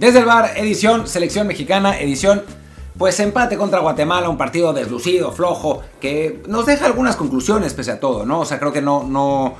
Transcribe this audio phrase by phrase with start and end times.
[0.00, 2.42] Desde el bar, edición selección mexicana, edición
[2.96, 8.00] pues empate contra Guatemala, un partido deslucido, flojo, que nos deja algunas conclusiones pese a
[8.00, 8.40] todo, ¿no?
[8.40, 9.56] O sea, creo que no, no,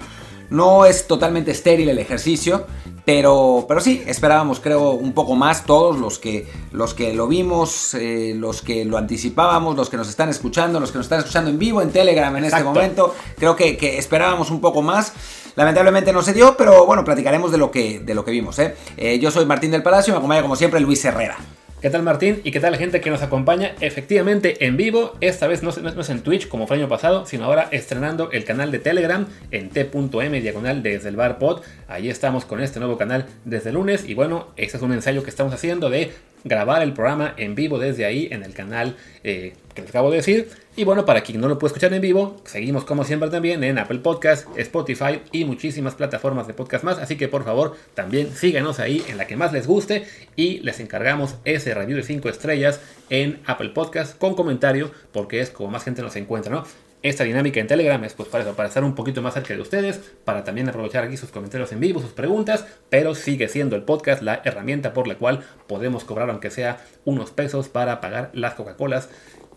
[0.49, 2.65] no es totalmente estéril el ejercicio,
[3.13, 7.93] pero, pero sí, esperábamos creo un poco más todos los que, los que lo vimos,
[7.95, 11.51] eh, los que lo anticipábamos, los que nos están escuchando, los que nos están escuchando
[11.51, 15.13] en vivo en Telegram en este momento, creo que, que esperábamos un poco más.
[15.57, 18.57] Lamentablemente no se dio, pero bueno, platicaremos de lo que, de lo que vimos.
[18.61, 18.77] ¿eh?
[18.97, 21.37] Eh, yo soy Martín del Palacio y me acompaña como siempre Luis Herrera.
[21.81, 22.43] ¿Qué tal Martín?
[22.45, 25.17] ¿Y qué tal la gente que nos acompaña efectivamente en vivo?
[25.23, 28.45] Esta vez no, es en Twitch como fue el año pasado, sino ahora estrenando el
[28.45, 31.63] canal de Telegram en t.m diagonal desde el bar pod.
[31.89, 35.23] Ahí estamos con este nuevo canal desde el lunes y bueno, este es un ensayo
[35.23, 36.13] que estamos haciendo de
[36.45, 40.19] grabar el programa en vivo desde ahí en el canal eh, que les acabo de
[40.19, 40.49] decir.
[40.77, 43.79] Y bueno, para quien no lo puede escuchar en vivo, seguimos como siempre también en
[43.79, 46.99] Apple Podcast, Spotify y muchísimas plataformas de podcast más.
[46.99, 50.81] Así que por favor, también síganos ahí en la que más les guste y les
[50.81, 55.85] encargamos ese review de 5 estrellas en Apple Podcast con comentario, porque es como más
[55.85, 56.90] gente nos encuentra, ¿no?
[57.03, 59.61] Esta dinámica en Telegram es pues para eso, para estar un poquito más cerca de
[59.61, 63.83] ustedes, para también aprovechar aquí sus comentarios en vivo, sus preguntas, pero sigue siendo el
[63.83, 68.55] podcast la herramienta por la cual podemos cobrar aunque sea unos pesos para pagar las
[68.55, 69.09] Coca-Colas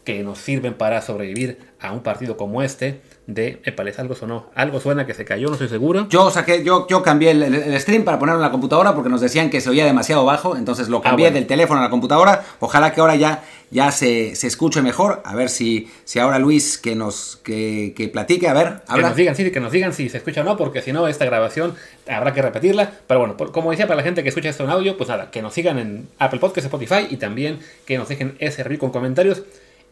[0.04, 4.82] que nos sirven para sobrevivir a un partido como este de Epales, algo sonó, algo
[4.82, 6.08] suena que se cayó, no estoy seguro.
[6.09, 9.50] Yo saqué, yo, yo cambié el, stream para ponerlo en la computadora porque nos decían
[9.50, 12.44] que se oía demasiado bajo, entonces lo ah, cambié del teléfono a la computadora.
[12.59, 15.22] Ojalá que ahora ya, ya se, se, escuche mejor.
[15.26, 18.96] A ver si, si ahora Luis que nos que, que platique, a ver, habla.
[18.96, 21.08] Que nos digan, sí, que nos digan si se escucha o no, porque si no,
[21.08, 21.76] esta grabación
[22.09, 22.92] habrá que repetirla.
[23.08, 25.42] Pero bueno, como decía, para la gente que escucha esto en audio, pues nada, que
[25.42, 29.44] nos sigan en Apple Podcast, Spotify y también que nos dejen ese review con comentarios.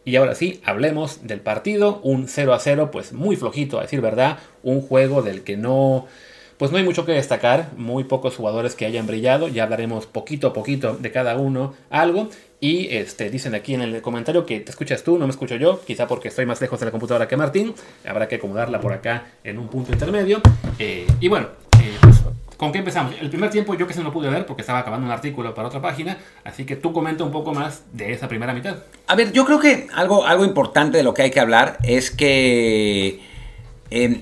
[0.04, 2.00] Y ahora sí, hablemos del partido.
[2.02, 4.38] Un 0 a 0, pues muy flojito, a decir verdad.
[4.62, 6.06] Un juego del que no.
[6.58, 10.46] Pues no hay mucho que destacar, muy pocos jugadores que hayan brillado, ya hablaremos poquito
[10.46, 12.28] a poquito de cada uno algo.
[12.60, 15.80] Y este, dicen aquí en el comentario que te escuchas tú, no me escucho yo,
[15.84, 17.74] quizá porque estoy más lejos de la computadora que Martín,
[18.06, 20.40] habrá que acomodarla por acá en un punto intermedio.
[20.78, 21.48] Eh, y bueno,
[22.62, 23.16] ¿Con qué empezamos?
[23.20, 25.66] El primer tiempo yo que se no pude ver porque estaba acabando un artículo para
[25.66, 28.76] otra página, así que tú comenta un poco más de esa primera mitad.
[29.08, 32.12] A ver, yo creo que algo, algo importante de lo que hay que hablar es
[32.12, 33.20] que,
[33.90, 34.20] em,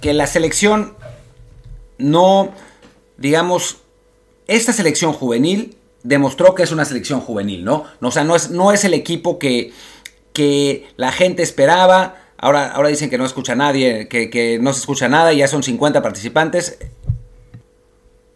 [0.00, 0.94] que la selección
[1.98, 2.50] no,
[3.16, 3.78] digamos,
[4.46, 7.86] esta selección juvenil demostró que es una selección juvenil, ¿no?
[8.00, 9.72] O sea, no es, no es el equipo que,
[10.32, 12.14] que la gente esperaba.
[12.38, 15.48] Ahora, ahora dicen que no escucha nadie, que, que no se escucha nada y ya
[15.48, 16.78] son 50 participantes.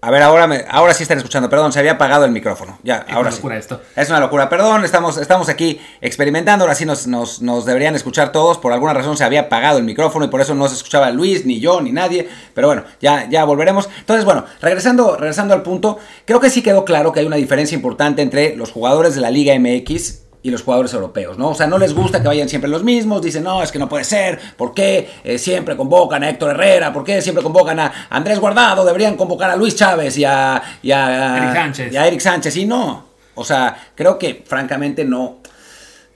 [0.07, 1.51] A ver, ahora, me, ahora sí están escuchando.
[1.51, 2.79] Perdón, se había apagado el micrófono.
[2.85, 3.81] Ya, es ahora una locura esto.
[3.97, 4.49] Es una locura.
[4.49, 6.63] Perdón, estamos, estamos aquí experimentando.
[6.63, 8.57] Ahora sí nos, nos, nos, deberían escuchar todos.
[8.59, 11.45] Por alguna razón se había apagado el micrófono y por eso no se escuchaba Luis,
[11.45, 12.29] ni yo, ni nadie.
[12.55, 13.89] Pero bueno, ya, ya volveremos.
[13.99, 17.75] Entonces, bueno, regresando, regresando al punto, creo que sí quedó claro que hay una diferencia
[17.75, 21.49] importante entre los jugadores de la Liga MX y los jugadores europeos, ¿no?
[21.49, 23.89] O sea, no les gusta que vayan siempre los mismos, dicen, no, es que no
[23.89, 26.93] puede ser, ¿por qué eh, siempre convocan a Héctor Herrera?
[26.93, 28.85] ¿Por qué siempre convocan a Andrés Guardado?
[28.85, 31.93] Deberían convocar a Luis Chávez y a, y a, Eric Sánchez.
[31.93, 33.07] Y a Eric Sánchez, y no.
[33.35, 35.39] O sea, creo que francamente no.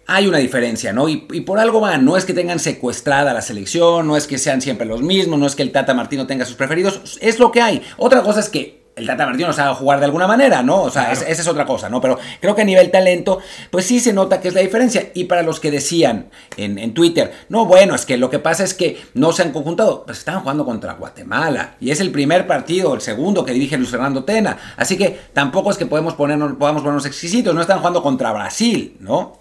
[0.06, 1.08] Hay una diferencia, ¿no?
[1.08, 4.38] Y, y por algo van, no es que tengan secuestrada la selección, no es que
[4.38, 7.50] sean siempre los mismos, no es que el Tata Martino tenga sus preferidos, es lo
[7.50, 7.82] que hay.
[7.97, 10.82] Otra cosa es que el Tata Martino haga jugar de alguna manera, ¿no?
[10.82, 12.00] O sea, esa es otra cosa, ¿no?
[12.00, 13.38] Pero creo que a nivel talento,
[13.70, 15.10] pues sí se nota que es la diferencia.
[15.14, 18.74] Y para los que decían en, Twitter, no, bueno, es que lo que pasa es
[18.74, 21.76] que no se han conjuntado, pues estaban jugando contra Guatemala.
[21.80, 24.58] Y es el primer partido, el segundo que dirige Luis Fernando Tena.
[24.76, 28.96] Así que tampoco es que podemos ponernos, podamos ponernos exquisitos, no están jugando contra Brasil,
[29.00, 29.40] ¿no?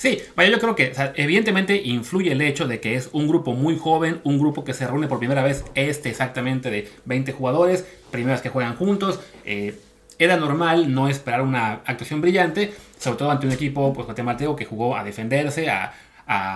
[0.00, 3.76] Sí, vaya, yo creo que evidentemente influye el hecho de que es un grupo muy
[3.76, 8.40] joven, un grupo que se reúne por primera vez, este exactamente de 20 jugadores, primeras
[8.40, 9.20] que juegan juntos.
[9.44, 9.78] Eh,
[10.18, 14.64] era normal no esperar una actuación brillante, sobre todo ante un equipo pues, guatemalteco que
[14.64, 15.92] jugó a defenderse, a,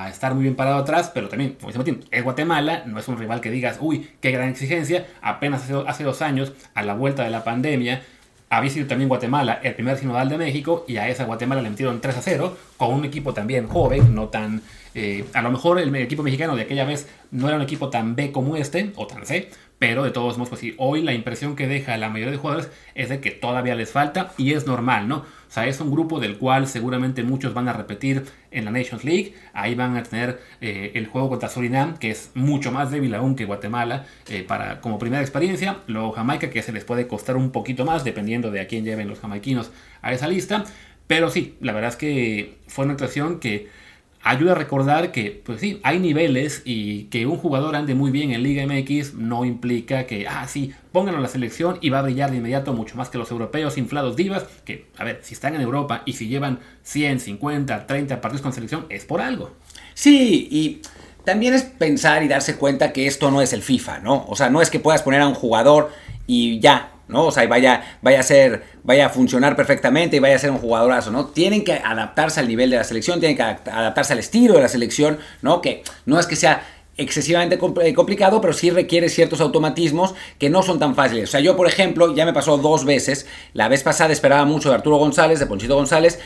[0.08, 3.42] estar muy bien parado atrás, pero también, como dice es Guatemala, no es un rival
[3.42, 5.06] que digas, uy, qué gran exigencia.
[5.20, 8.00] Apenas hace, hace dos años, a la vuelta de la pandemia,
[8.56, 12.00] había sido también Guatemala el primer sinodal de México y a esa Guatemala le metieron
[12.00, 14.62] 3 a 0 con un equipo también joven, no tan...
[14.94, 18.14] Eh, a lo mejor el equipo mexicano de aquella vez no era un equipo tan
[18.14, 21.56] B como este, o tan C, pero de todos modos, pues sí, hoy la impresión
[21.56, 25.08] que deja la mayoría de jugadores es de que todavía les falta y es normal,
[25.08, 25.16] ¿no?
[25.16, 29.04] O sea, es un grupo del cual seguramente muchos van a repetir en la Nations
[29.04, 29.34] League.
[29.52, 33.36] Ahí van a tener eh, el juego contra Surinam, que es mucho más débil aún
[33.36, 35.78] que Guatemala, eh, para, como primera experiencia.
[35.86, 39.08] Luego Jamaica, que se les puede costar un poquito más, dependiendo de a quién lleven
[39.08, 39.70] los jamaiquinos
[40.02, 40.64] a esa lista.
[41.06, 43.68] Pero sí, la verdad es que fue una actuación que
[44.24, 48.32] ayuda a recordar que, pues sí, hay niveles y que un jugador ande muy bien
[48.32, 52.02] en Liga MX no implica que, ah, sí, pónganlo en la selección y va a
[52.02, 55.54] brillar de inmediato mucho más que los europeos inflados divas, que, a ver, si están
[55.54, 59.52] en Europa y si llevan 100, 50, 30 partidos con selección, es por algo.
[59.92, 60.80] Sí, y
[61.24, 64.24] también es pensar y darse cuenta que esto no es el FIFA, ¿no?
[64.26, 65.90] O sea, no es que puedas poner a un jugador
[66.26, 67.26] y ya, ¿no?
[67.26, 70.58] O sea, vaya, vaya a ser, vaya a funcionar perfectamente y vaya a ser un
[70.58, 71.26] jugadorazo, ¿no?
[71.26, 74.68] Tienen que adaptarse al nivel de la selección, tienen que adaptarse al estilo de la
[74.68, 75.60] selección, ¿no?
[75.60, 76.62] Que no es que sea
[76.96, 81.28] excesivamente eh, complicado, pero sí requiere ciertos automatismos que no son tan fáciles.
[81.28, 83.26] O sea, yo, por ejemplo, ya me pasó dos veces.
[83.52, 86.20] La vez pasada esperaba mucho de Arturo González, de Ponchito González,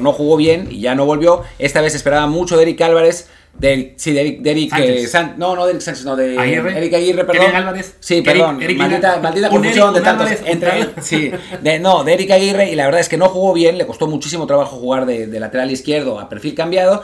[0.00, 1.42] no jugó bien y ya no volvió.
[1.58, 3.28] Esta vez esperaba mucho de Eric Álvarez
[3.58, 6.78] de, sí, de Eric, de Eric eh, no, no de Eric Sánchez, no, de Aguirre.
[6.78, 7.54] Eric Aguirre, perdón.
[7.54, 7.96] Álvarez.
[8.00, 8.58] Sí, perdón.
[8.76, 10.30] maldita, maldita confusión de tantos.
[10.46, 11.30] entre, sí,
[11.60, 14.06] de, no, de Eric Aguirre, y la verdad es que no jugó bien, le costó
[14.06, 17.02] muchísimo trabajo jugar de, de lateral izquierdo a perfil cambiado.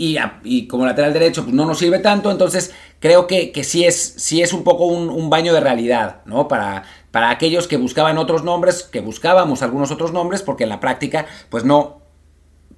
[0.00, 3.84] Y, y, como lateral derecho pues no nos sirve tanto, entonces creo que, que sí,
[3.84, 6.46] es, sí es un poco un, baño de realidad, ¿no?
[6.46, 10.78] Para, para aquellos que buscaban otros nombres, que buscábamos algunos otros nombres, porque en la
[10.78, 12.00] práctica pues no,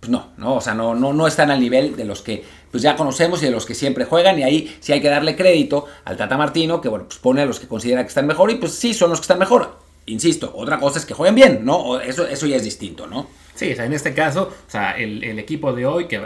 [0.01, 2.83] pues no, no, o sea, no, no, no están al nivel de los que pues
[2.83, 5.85] ya conocemos y de los que siempre juegan y ahí sí hay que darle crédito
[6.07, 8.55] al Tata Martino, que bueno, pues pone a los que considera que están mejor y
[8.55, 9.79] pues sí, son los que están mejor.
[10.07, 12.01] Insisto, otra cosa es que jueguen bien, ¿no?
[12.01, 13.27] Eso, eso ya es distinto, ¿no?
[13.61, 16.19] Sí, o sea, en este caso, o sea, el, equipo de hoy, que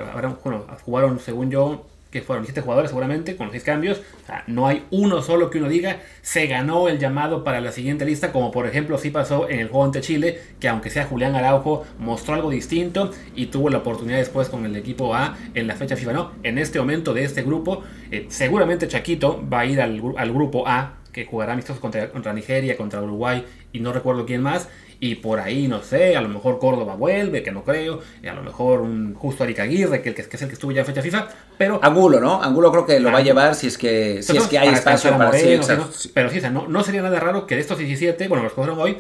[0.85, 4.03] jugaron, según yo, que fueron 17 jugadores seguramente, con los 6 cambios.
[4.23, 7.73] O sea, no hay uno solo que uno diga, se ganó el llamado para la
[7.73, 11.07] siguiente lista, como por ejemplo sí pasó en el juego ante Chile, que aunque sea
[11.07, 15.67] Julián Araujo, mostró algo distinto y tuvo la oportunidad después con el equipo A en
[15.67, 16.13] la fecha FIFA.
[16.13, 17.83] No, en este momento de este grupo,
[18.13, 22.77] eh, seguramente Chaquito va a ir al, al grupo A, que jugará amistosos contra Nigeria,
[22.77, 24.69] contra Uruguay y no recuerdo quién más
[25.01, 28.35] y por ahí, no sé, a lo mejor Córdoba vuelve, que no creo, y a
[28.35, 31.03] lo mejor un justo Arica Aguirre, que, que, es el que estuvo ya en fecha
[31.03, 31.81] FIFA, pero...
[31.83, 32.43] Angulo, ¿no?
[32.43, 35.11] Angulo creo que lo va a llevar si es que, si es que hay espacio
[35.13, 35.27] para...
[35.27, 35.63] Moreno,
[35.93, 38.45] sí, Pero sí, o sea, no, no sería nada raro que de estos 17, bueno,
[38.45, 38.99] los que fueron hoy,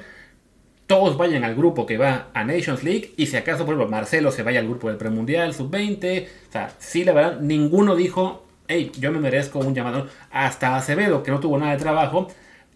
[0.86, 4.30] todos vayan al grupo que va a Nations League y si acaso, por ejemplo, Marcelo
[4.30, 8.92] se vaya al grupo del Premundial, Sub-20, o sea, sí, la verdad, ninguno dijo, hey,
[8.98, 12.28] yo me merezco un llamado, hasta Acevedo, que no tuvo nada de trabajo,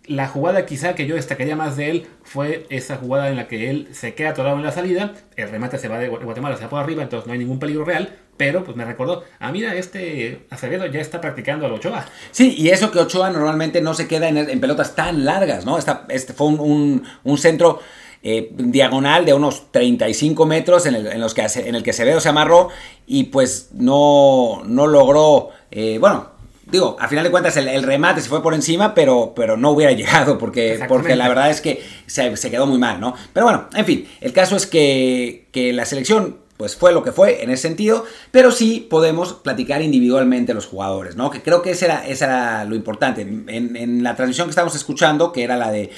[0.08, 3.70] la jugada quizá que yo destacaría más de él fue esa jugada en la que
[3.70, 6.80] él se queda atorado en la salida, el remate se va de Guatemala hacia por
[6.80, 10.86] arriba, entonces no hay ningún peligro real, pero pues me recordó, ah mira, este Acevedo
[10.86, 12.06] ya está practicando al Ochoa.
[12.30, 15.78] Sí, y eso que Ochoa normalmente no se queda en, pelotas tan largas, ¿no?
[15.78, 17.02] este fue un,
[17.36, 17.80] centro
[18.22, 22.30] eh, diagonal de unos 35 metros en el, los que, en el que Acevedo se
[22.30, 22.70] amarró
[23.06, 26.37] y pues no, no logró, eh, bueno,
[26.70, 29.92] digo, a final de cuentas el, remate se fue por encima, pero, pero no hubiera
[29.98, 33.14] llegado porque, porque la verdad es que se, quedó muy mal, ¿no?
[33.32, 37.12] Pero bueno, en fin, el caso es que, que, la selección pues fue lo que
[37.12, 41.30] fue en ese sentido, pero sí podemos platicar individualmente los jugadores, ¿no?
[41.30, 43.20] Que creo que ese era, ese era lo importante.
[43.20, 45.90] En, en, la transmisión que estábamos escuchando, que era la de,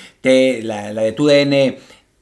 [0.63, 1.79] la, la de TUDN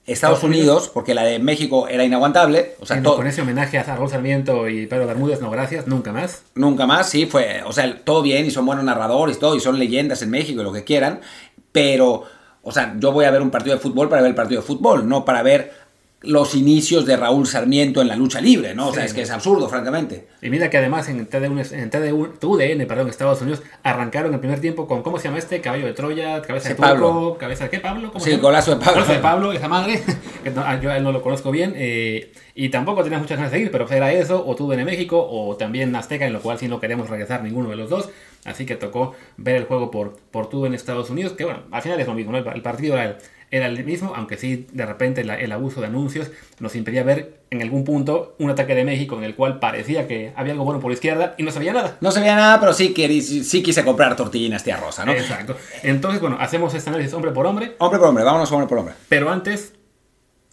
[0.09, 2.75] Estados Unidos, porque la de México era inaguantable.
[2.81, 6.43] O sea, con ese homenaje a Raúl Sarmiento y Pedro Bermúdez, no gracias, nunca más.
[6.55, 9.61] Nunca más, sí, fue, o sea, todo bien y son buenos narradores y todo, y
[9.61, 11.21] son leyendas en México y lo que quieran,
[11.73, 12.25] pero,
[12.63, 14.67] o sea, yo voy a ver un partido de fútbol para ver el partido de
[14.67, 15.73] fútbol, no para ver
[16.21, 18.89] los inicios de Raúl Sarmiento en la lucha libre, ¿no?
[18.89, 20.27] O sea, es que es absurdo, francamente.
[20.43, 24.89] Y mira que además en TDN, en TUDN, perdón, Estados Unidos, arrancaron el primer tiempo
[24.89, 25.61] con, ¿cómo se llama este?
[25.61, 27.37] Caballo de Troya, cabeza de Pablo.
[27.39, 28.11] cabeza de qué, Pablo?
[28.19, 28.95] sí, golazo de Pablo.
[28.95, 30.03] Golazo de Pablo, esa madre,
[30.43, 33.53] que ah, yo a él no lo conozco bien, eh, y tampoco tenía muchas ganas
[33.53, 36.67] de seguir, pero era eso, o TUDN México, o también Azteca, en lo cual sí
[36.67, 38.11] no queremos regresar ninguno de los dos,
[38.45, 42.01] así que tocó ver el juego por, por TUDN Estados Unidos, que bueno, al final
[42.01, 42.39] es lo mismo, ¿no?
[42.39, 43.05] El, partido era...
[43.05, 43.17] El,
[43.51, 47.63] era el mismo, aunque sí de repente el abuso de anuncios nos impedía ver en
[47.63, 50.91] algún punto un ataque de México en el cual parecía que había algo bueno por
[50.91, 51.97] la izquierda y no se veía nada.
[52.01, 55.13] No se veía nada, pero sí, que, sí quise comprar tortillinas tía Rosa, ¿no?
[55.13, 55.57] Exacto.
[55.83, 57.77] Entonces, bueno, hacemos este análisis hombre por hombre.
[57.79, 58.95] Hombre por hombre, vámonos hombre por hombre.
[59.09, 59.75] Pero antes,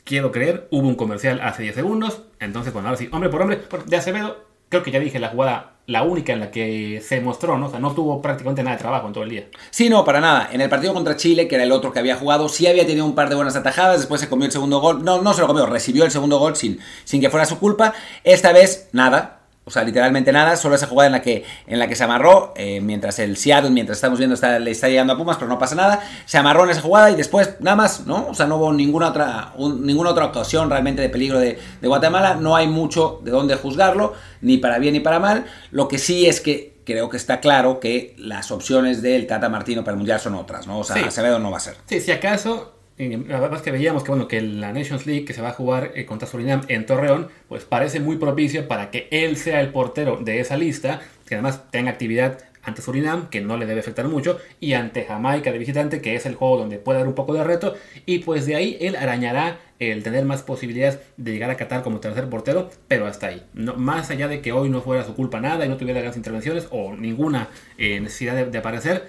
[0.03, 2.21] quiero creer, hubo un comercial hace 10 segundos.
[2.39, 5.75] Entonces, bueno, ahora sí, hombre por hombre, de Acevedo, creo que ya dije la jugada
[5.87, 7.67] la única en la que se mostró, ¿no?
[7.67, 9.47] O sea, no tuvo prácticamente nada de trabajo en todo el día.
[9.69, 10.49] Sí, no, para nada.
[10.51, 13.05] En el partido contra Chile, que era el otro que había jugado, sí había tenido
[13.05, 15.03] un par de buenas atajadas, después se comió el segundo gol.
[15.03, 17.93] No, no se lo comió, recibió el segundo gol sin, sin que fuera su culpa.
[18.23, 19.34] Esta vez, nada.
[19.67, 22.53] O sea, literalmente nada, solo esa jugada en la que, en la que se amarró,
[22.55, 25.57] eh, mientras el Seattle, mientras estamos viendo, está, le está llegando a Pumas, pero no
[25.57, 26.01] pasa nada.
[26.25, 28.27] Se amarró en esa jugada y después nada más, ¿no?
[28.27, 32.35] O sea, no hubo ninguna otra, ninguna otra actuación realmente de peligro de, de, Guatemala.
[32.35, 35.45] No hay mucho de dónde juzgarlo, ni para bien ni para mal.
[35.71, 39.83] Lo que sí es que creo que está claro que las opciones del Tata Martino
[39.83, 40.77] para el Mundial son otras, ¿no?
[40.77, 41.75] O sea, Acevedo no va a ser.
[41.87, 45.49] Sí, si acaso Además que veíamos que, bueno, que la Nations League que se va
[45.49, 49.59] a jugar eh, contra Surinam en Torreón, pues parece muy propicio para que él sea
[49.59, 53.81] el portero de esa lista, que además tenga actividad ante Surinam, que no le debe
[53.81, 57.15] afectar mucho, y ante Jamaica de visitante, que es el juego donde puede dar un
[57.15, 57.75] poco de reto,
[58.05, 61.99] y pues de ahí él arañará el tener más posibilidades de llegar a Qatar como
[61.99, 63.43] tercer portero, pero hasta ahí.
[63.53, 66.17] No, más allá de que hoy no fuera su culpa nada y no tuviera grandes
[66.17, 69.03] intervenciones o ninguna eh, necesidad de aparecer,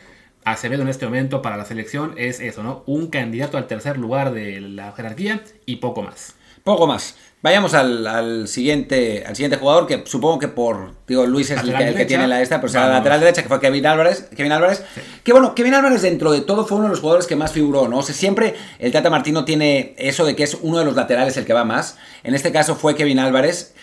[0.46, 2.84] Acevedo en este momento para la selección es eso, ¿no?
[2.86, 6.34] Un candidato al tercer lugar de la jerarquía y poco más.
[6.62, 7.16] Poco más.
[7.42, 10.92] Vayamos al, siguiente, al siguiente jugador, que supongo que por.
[11.08, 13.60] Digo, Luis es el que, tiene la esta, pero será la lateral derecha, que fue
[13.60, 14.28] Kevin Álvarez.
[14.36, 14.84] Kevin Álvarez.
[15.24, 17.88] Que bueno, Kevin Álvarez, dentro de todo, fue uno de los jugadores que más figuró,
[17.88, 17.98] ¿no?
[17.98, 21.36] O sea, siempre el Tata Martino tiene eso de que es uno de los laterales
[21.36, 21.98] el que va más.
[22.22, 23.74] En este caso fue Kevin Álvarez.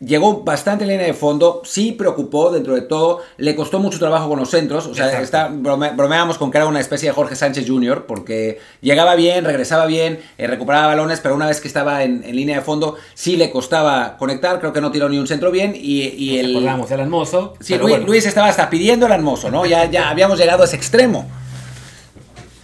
[0.00, 4.28] Llegó bastante en línea de fondo, sí preocupó dentro de todo, le costó mucho trabajo
[4.28, 7.64] con los centros, o sea, está, bromeábamos con que era una especie de Jorge Sánchez
[7.66, 12.20] Jr., porque llegaba bien, regresaba bien, eh, recuperaba balones, pero una vez que estaba en,
[12.20, 15.74] línea de fondo, sí le costaba conectar, creo que no tiró ni un centro bien,
[15.74, 16.54] y, y el...
[16.54, 17.54] Recordamos el Anmoso.
[17.58, 19.66] Sí, Luis, estaba hasta pidiendo el Anmoso, ¿no?
[19.66, 21.28] Ya, ya habíamos llegado a ese extremo.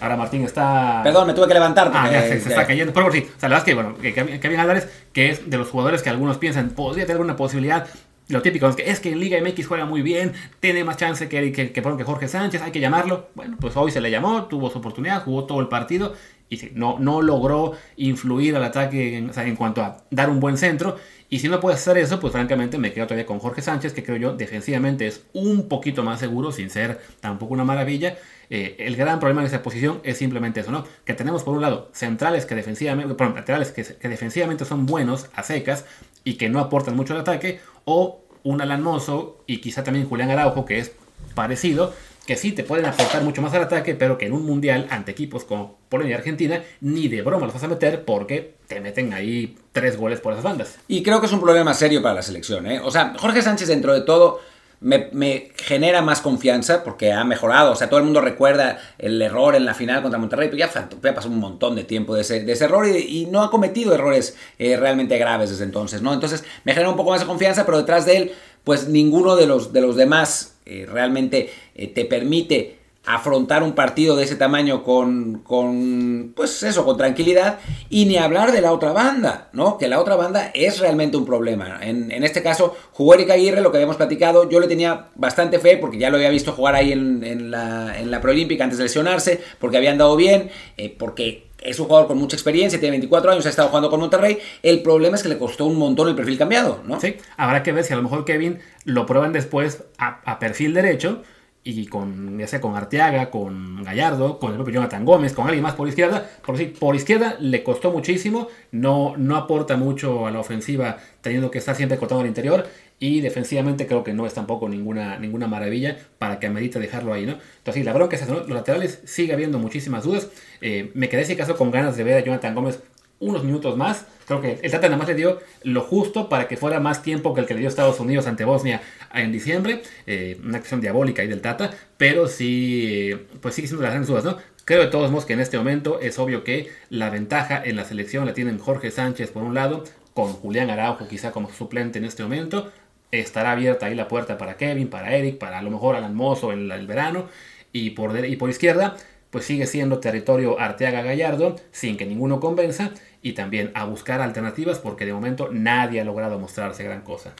[0.05, 1.01] Ahora Martín está.
[1.03, 1.91] Perdón, me tuve que levantar.
[1.95, 2.93] Ah, ya se, está cayendo.
[2.93, 5.57] Pero sí, o sea, la verdad es que, bueno, que Kevin Álvarez, que es de
[5.57, 7.87] los jugadores que algunos piensan podría tener una posibilidad.
[8.29, 11.29] Lo típico es que es que en Liga MX juega muy bien, tiene más chance
[11.29, 13.29] que, que, que, que Jorge Sánchez, hay que llamarlo.
[13.35, 16.15] Bueno, pues hoy se le llamó, tuvo su oportunidad, jugó todo el partido
[16.49, 20.29] y sí, no, no logró influir al ataque en, o sea, en cuanto a dar
[20.29, 20.97] un buen centro.
[21.31, 24.05] Y si no puede hacer eso, pues francamente me quedo todavía con Jorge Sánchez, que
[24.05, 28.17] creo yo defensivamente es un poquito más seguro, sin ser tampoco una maravilla.
[28.51, 30.85] Eh, el gran problema en esa posición es simplemente eso, ¿no?
[31.05, 35.43] Que tenemos por un lado centrales que defensivamente, perdón, laterales que, defensivamente son buenos a
[35.43, 35.87] secas
[36.25, 40.31] y que no aportan mucho al ataque, o un Alan Mozo y quizá también Julián
[40.31, 40.93] Araujo, que es
[41.35, 41.95] parecido,
[42.27, 45.13] que sí te pueden aportar mucho más al ataque, pero que en un mundial ante
[45.13, 49.13] equipos como Polonia y Argentina, ni de broma los vas a meter porque te meten
[49.13, 50.79] ahí tres goles por esas bandas.
[50.89, 52.81] Y creo que es un problema serio para la selección, ¿eh?
[52.81, 54.41] O sea, Jorge Sánchez dentro de todo
[54.85, 57.73] me, genera más confianza porque ha mejorado.
[57.73, 60.89] O sea, todo el mundo recuerda el error en la final contra Monterrey, pero ya,
[61.03, 64.77] ya pasó un montón de tiempo de ese, error y, no ha cometido errores eh,
[64.77, 66.13] realmente graves desde entonces, ¿no?
[66.13, 69.47] Entonces me genera un poco más de confianza, pero detrás de él, pues ninguno de
[69.47, 74.83] los, de los demás eh, realmente eh, te permite afrontar un partido de ese tamaño
[74.83, 77.59] con, con, pues eso, con tranquilidad,
[77.91, 79.77] y ni hablar de la otra banda, ¿no?
[79.77, 81.81] Que la otra banda es realmente un problema.
[81.83, 85.77] En, este caso, jugó Erika Aguirre, lo que habíamos platicado, yo le tenía bastante fe,
[85.77, 89.41] porque ya lo había visto jugar ahí en, la, en la Proolímpica antes de lesionarse,
[89.59, 93.47] porque había andado bien, eh, porque es un jugador con mucha experiencia, tiene 24 años,
[93.47, 94.39] ha estado jugando con Monterrey.
[94.63, 97.01] El problema es que le costó un montón el perfil cambiado, ¿no?
[97.01, 101.23] Sí, habrá que ver si a lo mejor Kevin lo prueban después a perfil derecho
[101.65, 105.63] y con, ya sea con Arteaga, con Gallardo, con el propio Jonathan Gómez, con alguien
[105.63, 110.41] más por izquierda, por, por izquierda le costó muchísimo, no, no aporta mucho a la
[110.41, 112.67] ofensiva teniendo que estar siempre cortando al interior
[113.05, 117.27] y defensivamente creo que no es tampoco ninguna, ninguna maravilla para que amerite dejarlo ahí,
[117.27, 117.37] ¿no?
[117.59, 120.31] Entonces la bronca es eso, los laterales sigue habiendo muchísimas dudas,
[120.63, 122.81] eh, me quedé ese caso con ganas de ver a Jonathan Gómez
[123.21, 124.07] unos minutos más.
[124.27, 127.35] Creo que el Tata nada más le dio lo justo para que fuera más tiempo
[127.35, 128.81] que el que le dio Estados Unidos ante Bosnia
[129.13, 129.83] en diciembre.
[130.07, 131.73] Eh, una acción diabólica ahí del Tata.
[131.99, 134.39] Pero sí, pues sigue siendo las grandes dudas, ¿no?
[134.65, 137.85] Creo de todos modos que en este momento es obvio que la ventaja en la
[137.85, 139.85] selección la tienen Jorge Sánchez por un lado,
[140.15, 142.73] con Julián Araujo quizá como suplente en este momento.
[143.21, 146.53] Estará abierta ahí la puerta para Kevin, para Eric, para a lo mejor Alan Mozo
[146.53, 147.29] en el verano.
[147.73, 148.97] Y por, y por izquierda,
[149.31, 154.79] pues sigue siendo territorio Arteaga Gallardo, sin que ninguno convenza, y también a buscar alternativas
[154.79, 157.33] porque de momento nadie ha logrado mostrarse gran cosa.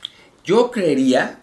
[0.43, 1.39] Yo creería,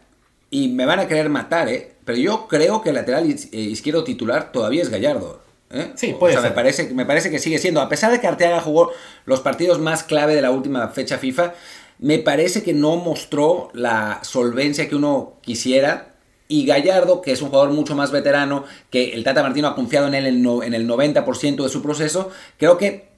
[0.51, 1.93] y me van a querer matar, ¿eh?
[2.05, 5.41] pero yo creo que el lateral eh, izquierdo titular todavía es Gallardo.
[5.71, 5.93] ¿eh?
[5.95, 8.91] Sí, puede Me parece, me parece que sigue siendo, a pesar de que Arteaga jugó
[9.25, 11.55] los partidos más clave de la última fecha FIFA,
[12.03, 16.17] me parece que no mostró la solvencia que uno quisiera
[16.49, 20.09] y Gallardo, que es un jugador mucho más veterano, que el Tata Martino ha confiado
[20.09, 23.09] en él en el 90% de su proceso, creo que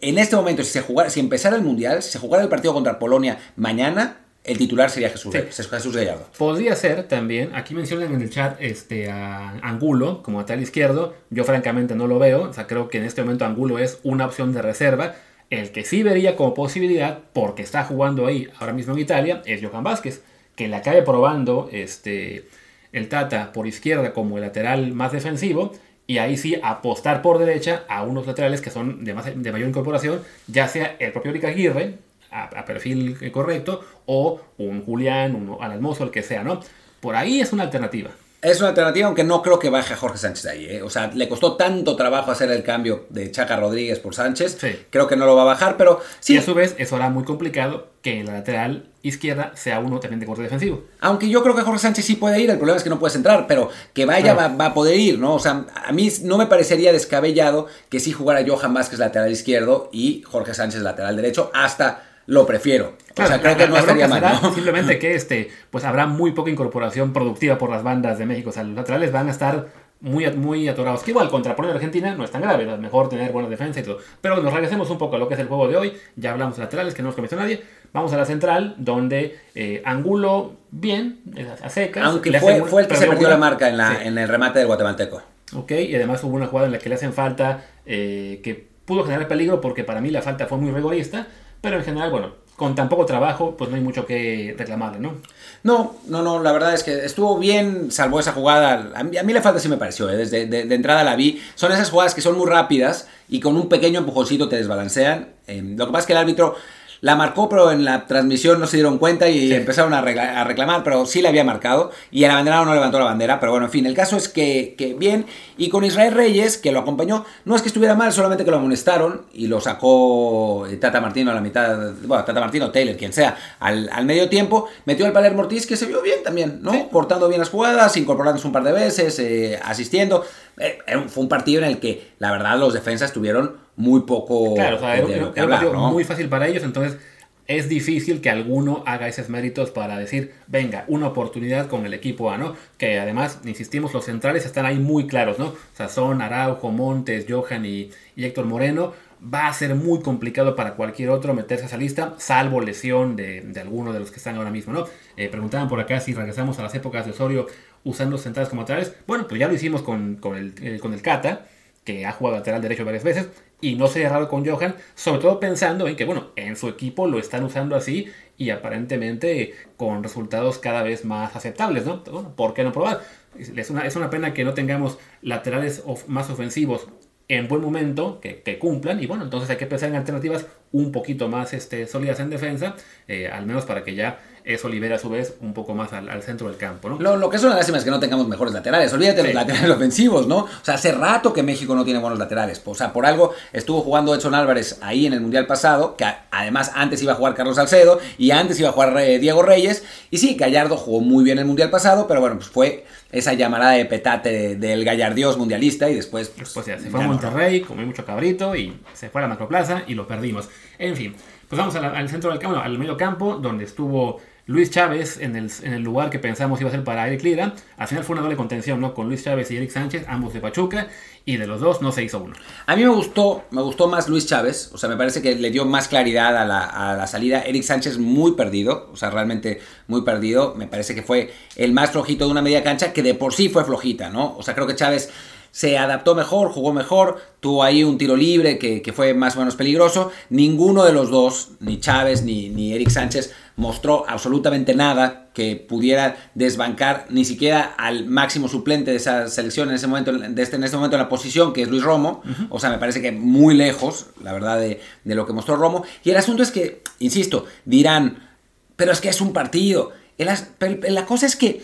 [0.00, 2.72] en este momento, si, se jugara, si empezara el Mundial, si se jugara el partido
[2.72, 6.26] contra Polonia mañana, el titular sería Jesús, Jesús Gallardo.
[6.38, 11.44] Podría ser también, aquí mencionan en el chat este, a Angulo como tal izquierdo, yo
[11.44, 14.52] francamente no lo veo, o sea, creo que en este momento Angulo es una opción
[14.54, 15.16] de reserva,
[15.50, 19.60] el que sí vería como posibilidad, porque está jugando ahí ahora mismo en Italia, es
[19.62, 20.22] Johan Vázquez,
[20.54, 22.48] que le acabe probando este,
[22.92, 25.72] el Tata por izquierda como el lateral más defensivo
[26.06, 30.22] y ahí sí apostar por derecha a unos laterales que son de, de mayor incorporación,
[30.46, 31.98] ya sea el propio Rick Aguirre,
[32.30, 36.60] a, perfil correcto, o un Julián, un Alan Mozo, el que sea, ¿no?
[37.00, 38.10] Por ahí es una alternativa.
[38.42, 40.64] Es una alternativa, aunque no creo que baje a Jorge Sánchez ahí.
[40.66, 40.82] ¿eh?
[40.82, 44.56] O sea, le costó tanto trabajo hacer el cambio de Chaca Rodríguez por Sánchez.
[44.58, 44.78] Sí.
[44.88, 46.34] Creo que no lo va a bajar, pero sí.
[46.34, 50.20] Y a su vez, eso hará muy complicado que la lateral izquierda sea uno también
[50.20, 50.84] de corte defensivo.
[51.00, 53.14] Aunque yo creo que Jorge Sánchez sí puede ir, el problema es que no puedes
[53.16, 54.52] entrar, pero que vaya Claro.
[54.52, 55.34] va, va a poder ir, ¿no?
[55.34, 59.90] O sea, a mí no me parecería descabellado que sí jugara Johan Vázquez lateral izquierdo
[59.92, 62.94] y Jorge Sánchez lateral derecho, hasta lo prefiero.
[63.16, 64.22] o sea, creo la- que no estaría mal.
[64.54, 68.50] Simplemente que este, pues habrá muy poca incorporación productiva por las bandas de México.
[68.50, 69.66] O sea, los laterales van a estar
[70.00, 71.02] muy, muy atorados.
[71.02, 73.82] Que igual, contra Polonia Argentina no es tan grave, es mejor tener buena defensa y
[73.82, 73.98] todo.
[74.20, 75.92] Pero nos regresemos un poco a lo que es el juego de hoy.
[76.16, 77.62] Ya hablamos de laterales, que no nos convenció nadie.
[77.92, 81.18] Vamos a la central, donde eh, Angulo, bien,
[81.62, 82.04] a secas.
[82.04, 84.06] Aunque fue, fue el que se perdió perdió una- la marca en, la, Sí.
[84.06, 85.20] en el remate del guatemalteco.
[85.56, 89.02] Ok, y además hubo una jugada en la que le hacen falta eh, que pudo
[89.04, 91.26] generar peligro porque para mí la falta fue muy rigorista,
[91.60, 95.14] pero en general, bueno, con tan poco trabajo, pues no hay mucho que reclamarle, ¿no?
[95.62, 98.92] No, no, no, la verdad es que estuvo bien, salvo esa jugada.
[98.94, 100.16] A mí, a mí la falta sí me pareció, ¿eh?
[100.18, 101.42] desde de, entrada la vi.
[101.54, 105.28] Son esas jugadas que son muy rápidas y con un pequeño empujoncito te desbalancean.
[105.46, 106.54] Eh, lo que pasa es que el árbitro
[107.02, 109.54] la marcó, pero en la transmisión no se dieron cuenta y Sí.
[109.54, 111.90] empezaron a, regla- a reclamar, pero sí la había marcado.
[112.10, 114.74] Y el abanderado no levantó la bandera, pero bueno, en fin, el caso es que,
[114.76, 115.24] que bien.
[115.56, 118.58] Y con Israel Reyes, que lo acompañó, no es que estuviera mal, solamente que lo
[118.58, 123.12] amonestaron y lo sacó eh, Tata Martino a la mitad, bueno, Tata Martino, Taylor, quien
[123.12, 124.68] sea, al, al medio tiempo.
[124.84, 126.72] Metió al Palermo Ortiz, que se vio bien también, ¿no?
[126.72, 126.86] Sí.
[126.90, 130.24] Cortando bien las jugadas, incorporándose un par de veces, eh, asistiendo.
[130.58, 130.78] Eh,
[131.08, 134.80] fue un partido en el que, la verdad, los defensas tuvieron muy poco Claro, o
[134.80, 135.90] sea, de era, era- un hablar, partido ¿no?
[135.92, 136.98] muy fácil para ellos, entonces
[137.46, 142.30] es difícil que alguno haga esos méritos para decir, venga, una oportunidad con el equipo
[142.30, 142.54] A, ¿no?
[142.78, 145.46] Que además, insistimos, los centrales están ahí muy claros, ¿no?
[145.46, 148.92] O sea, son Araujo, Montes, Johan y, y Héctor Moreno.
[149.22, 153.40] Va a ser muy complicado para cualquier otro meterse a esa lista, salvo lesión de,
[153.42, 154.86] de alguno de los que están ahora mismo, ¿no?
[155.16, 157.46] Eh, preguntaban por acá si regresamos a las épocas de Osorio
[157.84, 158.94] usando centrales como laterales.
[159.08, 161.46] Bueno, pues ya lo hicimos con, con el, eh, con el Cata,
[161.84, 163.28] que ha jugado lateral derecho varias veces,
[163.60, 167.06] y no sería raro con Johan, sobre todo pensando en que, bueno, en su equipo
[167.06, 172.02] lo están usando así y aparentemente con resultados cada vez más aceptables, ¿no?
[172.10, 173.00] Bueno, ¿por qué no probar?
[173.38, 176.88] Es una, es una pena que no tengamos laterales más ofensivos
[177.28, 180.90] en buen momento, que, que cumplan, y bueno, entonces hay que pensar en alternativas un
[180.90, 182.74] poquito más este, sólidas en defensa,
[183.06, 186.08] eh, al menos para que ya eso libere a su vez un poco más al,
[186.08, 186.98] al centro del campo, ¿no?
[186.98, 188.92] Lo, lo que es una lástima es que no tengamos mejores laterales.
[188.92, 189.34] Olvídate de Sí.
[189.34, 190.38] los laterales ofensivos, ¿no?
[190.38, 192.60] O sea, hace rato que México no tiene buenos laterales.
[192.64, 196.72] O sea, por algo estuvo jugando Edson Álvarez ahí en el Mundial pasado, que además
[196.74, 199.84] antes iba a jugar Carlos Salcedo y antes iba a jugar eh, Diego Reyes.
[200.10, 203.72] Y sí, Gallardo jugó muy bien el Mundial pasado, pero bueno, pues fue esa llamada
[203.72, 206.28] de petate de- del Gallardios mundialista y después...
[206.28, 207.12] Pues, Después ya se fue ya a no.
[207.14, 210.48] Monterrey, comió mucho cabrito y se fue a la macroplaza y lo perdimos.
[210.78, 211.14] En fin,
[211.48, 214.20] pues vamos la- al centro del campo, al medio campo, donde estuvo
[214.50, 217.54] Luis Chávez en el, en el lugar que pensamos iba a ser para Eric Lira.
[217.76, 218.94] Al final fue una doble contención, ¿no?
[218.94, 220.88] Con Luis Chávez y Eric Sánchez, ambos de Pachuca,
[221.24, 222.34] y de los dos no se hizo uno.
[222.66, 225.50] A mí me gustó, me gustó más Luis Chávez, o sea, me parece que le
[225.50, 227.42] dio más claridad a la, a la salida.
[227.42, 230.56] Eric Sánchez muy perdido, o sea, realmente muy perdido.
[230.56, 233.50] Me parece que fue el más flojito de una media cancha que de por sí
[233.50, 234.36] fue flojita, ¿no?
[234.36, 235.10] O sea, creo que Chávez
[235.52, 239.40] se adaptó mejor, jugó mejor, tuvo ahí un tiro libre que, que fue más o
[239.40, 240.12] menos peligroso.
[240.28, 246.30] Ninguno de los dos, ni Chávez ni, ni Eric Sánchez, mostró absolutamente nada que pudiera
[246.34, 250.64] desbancar ni siquiera al máximo suplente de esa selección en ese momento, de este, en
[250.64, 252.22] este momento en la posición, que es Luis Romo.
[252.48, 255.84] O sea, me parece que muy lejos, la verdad, de, de lo que mostró Romo.
[256.04, 258.30] Y el asunto es que, insisto, dirán,
[258.76, 259.92] pero es que es un partido.
[260.18, 261.62] La cosa es que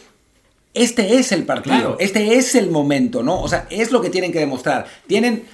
[0.77, 1.97] este es el partido, Claro.
[1.99, 3.41] este es el momento, ¿no?
[3.43, 4.87] O sea, es lo que tienen que demostrar.
[5.09, 5.45] Tienen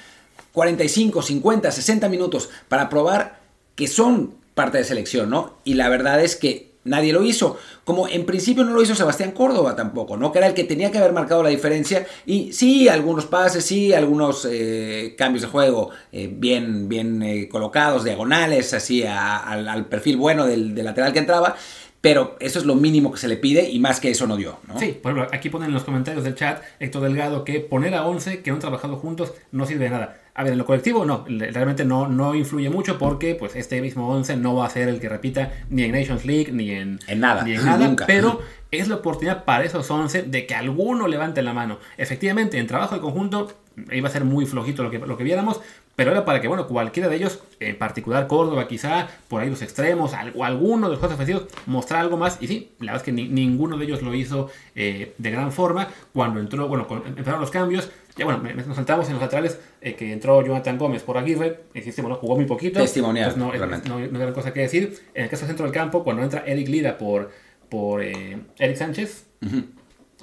[0.53, 3.41] 45, 50, 60 minutos para probar
[3.75, 5.55] que son parte de selección, ¿no?
[5.65, 7.57] Y la verdad es que nadie lo hizo.
[7.85, 10.31] Como en principio no lo hizo Sebastián Córdoba tampoco, ¿no?
[10.33, 12.07] Que era el que tenía que haber marcado la diferencia.
[12.27, 18.05] Y sí, algunos pases, sí, algunos eh, cambios de juego eh, bien, bien eh, colocados,
[18.05, 21.57] diagonales, así a- al, al perfil bueno del, del lateral que entraba.
[22.03, 24.59] Pero eso es lo mínimo que se le pide y más que eso no dio,
[24.67, 24.79] ¿no?
[24.79, 28.05] Sí, por ejemplo, aquí ponen en los comentarios del chat Héctor Delgado que poner a
[28.07, 30.19] 11 que no han trabajado juntos no sirve de nada.
[30.35, 34.09] A ver, en lo colectivo no, realmente no, no influye mucho porque pues este mismo
[34.09, 37.21] 11 no va a ser el que repita ni en Nations League ni en, En
[37.21, 38.07] nada, ni en nada nunca.
[38.07, 38.41] pero
[38.73, 41.79] es la oportunidad para esos 11 de que alguno levante la mano.
[41.99, 43.53] Efectivamente, en trabajo de conjunto
[43.93, 45.61] iba a ser muy flojito lo que, lo que viéramos,
[45.95, 49.61] pero era para que, bueno, cualquiera de ellos, en particular Córdoba quizá, por ahí los
[49.63, 52.39] extremos, o alguno de los juegos ofensivos, mostrar algo más.
[52.41, 55.53] Y sí, la verdad es que ni- ninguno de ellos lo hizo eh, de gran
[55.53, 55.89] forma.
[56.15, 59.59] Cuando entró, bueno, con- empezaron los cambios, ya bueno, me- nos saltamos en los laterales
[59.83, 62.81] eh, que entró Jonathan Gómez por Aguirre, insisto, bueno, jugó muy poquito.
[62.81, 63.89] Testimonial, no, realmente.
[63.89, 64.99] no, no hay gran cosa que decir.
[65.15, 67.31] En el caso del centro del campo, cuando entra Eric Lira por,
[67.69, 69.27] por eh, Eric Sánchez,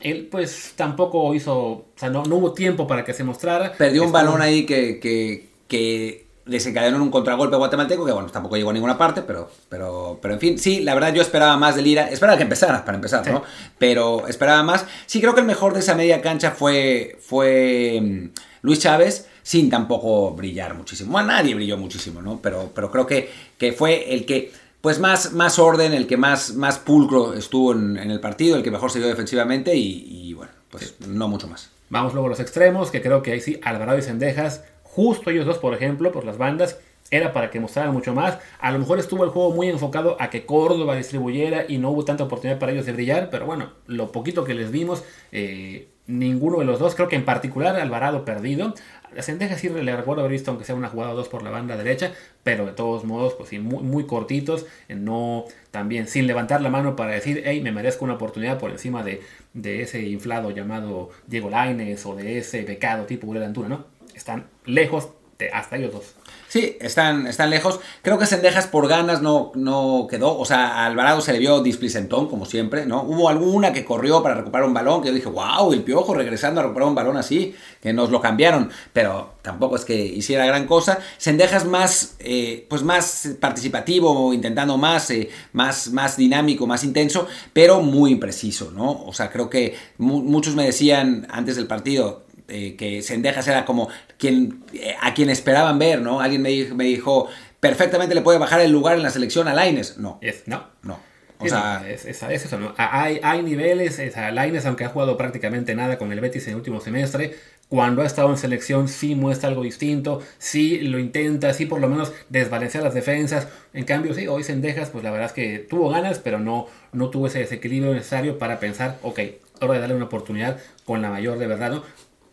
[0.02, 3.74] él pues tampoco hizo, o sea, no, no hubo tiempo para que se mostrara.
[3.74, 8.28] Perdió un Estuvo- balón ahí que, que, que desencadenó en un contragolpe guatemalteco, que bueno,
[8.30, 11.56] tampoco llegó a ninguna parte, pero, pero, pero en fin, sí, la verdad yo esperaba
[11.58, 13.32] más de Lira, esperaba que empezara, para empezar, Sí.
[13.32, 13.44] ¿no?
[13.78, 14.86] Pero esperaba más.
[15.06, 18.30] Sí, creo que el mejor de esa media cancha fue, fue mm,
[18.64, 21.12] Luis Chávez, sin tampoco brillar muchísimo.
[21.12, 22.40] Bueno, nadie brilló muchísimo, ¿no?
[22.42, 23.30] Pero, pero creo que,
[23.60, 24.52] que fue el que,
[24.82, 28.64] pues más, más orden, el que más, más pulcro estuvo en, en el partido, el
[28.64, 31.70] que mejor se dio defensivamente y, y, bueno, pues no mucho más.
[31.90, 35.46] Vamos luego a los extremos, que creo que ahí sí, Alvarado y Sendejas, justo ellos
[35.46, 36.80] dos, por ejemplo, por las bandas,
[37.12, 38.38] era para que mostraran mucho más.
[38.60, 42.06] A lo mejor estuvo el juego muy enfocado a que Córdoba distribuyera y no hubo
[42.06, 46.60] tanta oportunidad para ellos de brillar, pero bueno, lo poquito que les vimos, eh, ninguno
[46.60, 48.74] de los dos, creo que en particular Alvarado perdido.
[49.18, 51.50] A Sendejas sí le recuerdo haber visto aunque sea una jugada o dos por la
[51.50, 56.28] banda derecha, pero de todos modos, pues sí, muy, muy cortitos, eh, no también sin
[56.28, 59.22] levantar la mano para decir, hey, me merezco una oportunidad por encima de,
[59.54, 63.99] de ese inflado llamado Diego Laines o de ese becado tipo Uriel Antuna, ¿no?
[64.20, 66.04] Están lejos de hasta ellos dos.
[66.50, 67.80] Sí, están, están lejos.
[68.02, 70.38] Creo que Sendejas por ganas no, no quedó.
[70.38, 73.04] O sea, a Alvarado se le vio displicentón, como siempre, ¿no?
[73.04, 76.60] Hubo alguna que corrió para recuperar un balón, que yo dije, wow, el piojo regresando
[76.60, 78.70] a recuperar un balón así, que nos lo cambiaron.
[78.92, 81.00] Pero tampoco es que hiciera gran cosa.
[81.18, 87.82] Sendejas más, eh, pues más participativo, intentando más, eh, más, más dinámico, más intenso, pero
[87.82, 89.04] muy impreciso, ¿no?
[89.06, 93.66] O sea, creo que mu- muchos me decían antes del partido, eh, que Sendejas era
[93.66, 96.22] como quien, eh, a quien esperaban ver, ¿no?
[96.22, 97.28] Alguien me dijo, me dijo,
[97.60, 99.98] perfectamente le puede bajar el lugar en la selección a Laines.
[99.98, 100.68] No, Es, no.
[100.84, 101.00] no.
[101.42, 102.74] O Sí, sea, no, es, es- es eso, ¿no?
[102.78, 106.50] Hay, hay niveles, es, a Lainez, aunque ha jugado prácticamente nada con el Betis en
[106.52, 107.34] el último semestre,
[107.70, 111.88] cuando ha estado en selección sí muestra algo distinto, sí lo intenta, sí por lo
[111.88, 113.48] menos desbalancear las defensas.
[113.74, 117.10] En cambio, sí, hoy Sendejas, pues la verdad es que tuvo ganas, pero no, no
[117.10, 119.20] tuvo ese desequilibrio necesario para pensar, ok,
[119.62, 121.84] hora de darle una oportunidad con la mayor de verdad, ¿no?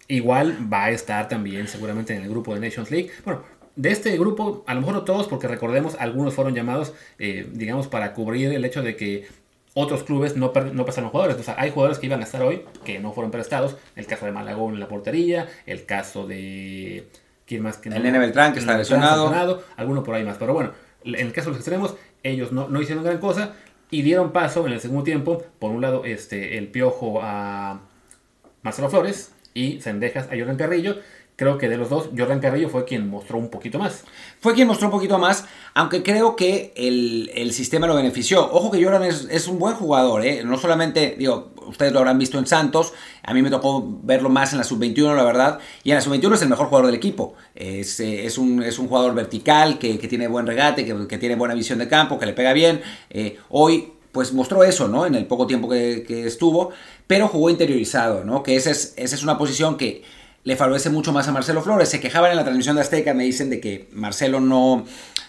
[0.09, 3.11] Igual va a estar también seguramente en el grupo de Nations League.
[3.25, 3.43] Bueno,
[3.75, 7.89] de este grupo, a lo mejor no todos, porque recordemos, algunos fueron llamados, eh, digamos,
[7.89, 9.27] para cubrir el hecho de que
[9.75, 11.39] otros clubes no, no prestaron jugadores.
[11.39, 13.77] O sea, hay jugadores que iban a estar hoy que no fueron prestados.
[13.95, 17.09] El caso de Malagón en la portería, el caso de...
[17.47, 17.77] ¿Quién más?
[17.77, 17.97] que no?
[17.97, 19.63] El Nene Beltrán, que está Beltrán lesionado.
[19.77, 20.39] Alguno por ahí más.
[20.39, 20.71] Pero bueno,
[21.05, 23.55] en el caso de los extremos, ellos no, no hicieron gran cosa
[23.91, 27.83] y dieron paso en el segundo tiempo, por un lado, este, el piojo a
[28.63, 30.97] Marcelo Flores y Sendejas a Jordan Carrillo.
[31.35, 34.05] Creo que de los dos, Jordan Carrillo fue quien mostró un poquito más.
[34.41, 38.41] fue quien mostró un poquito más, aunque creo que el, el sistema lo benefició.
[38.53, 40.43] Ojo que Jordan es, es un buen jugador, ¿eh?
[40.45, 44.53] No solamente, digo, ustedes lo habrán visto en Santos, a mí me tocó verlo más
[44.53, 47.35] en la sub-21, la verdad, y en la sub-21 es el mejor jugador del equipo.
[47.55, 51.19] Es, eh, es, un, es un jugador vertical, que, que tiene buen regate, que, que
[51.19, 52.81] tiene buena visión de campo, que le pega bien.
[53.11, 55.07] Eh, hoy pues mostró eso, ¿no?
[55.07, 56.71] En el poco tiempo que, que estuvo,
[57.07, 58.43] pero jugó interiorizado, ¿no?
[58.43, 60.03] Que esa es, esa es una posición que
[60.47, 61.89] le favorece mucho más a Marcelo Flores.
[61.89, 64.85] Se quejaban en la transmisión de Azteca, me dicen de que Marcelo no,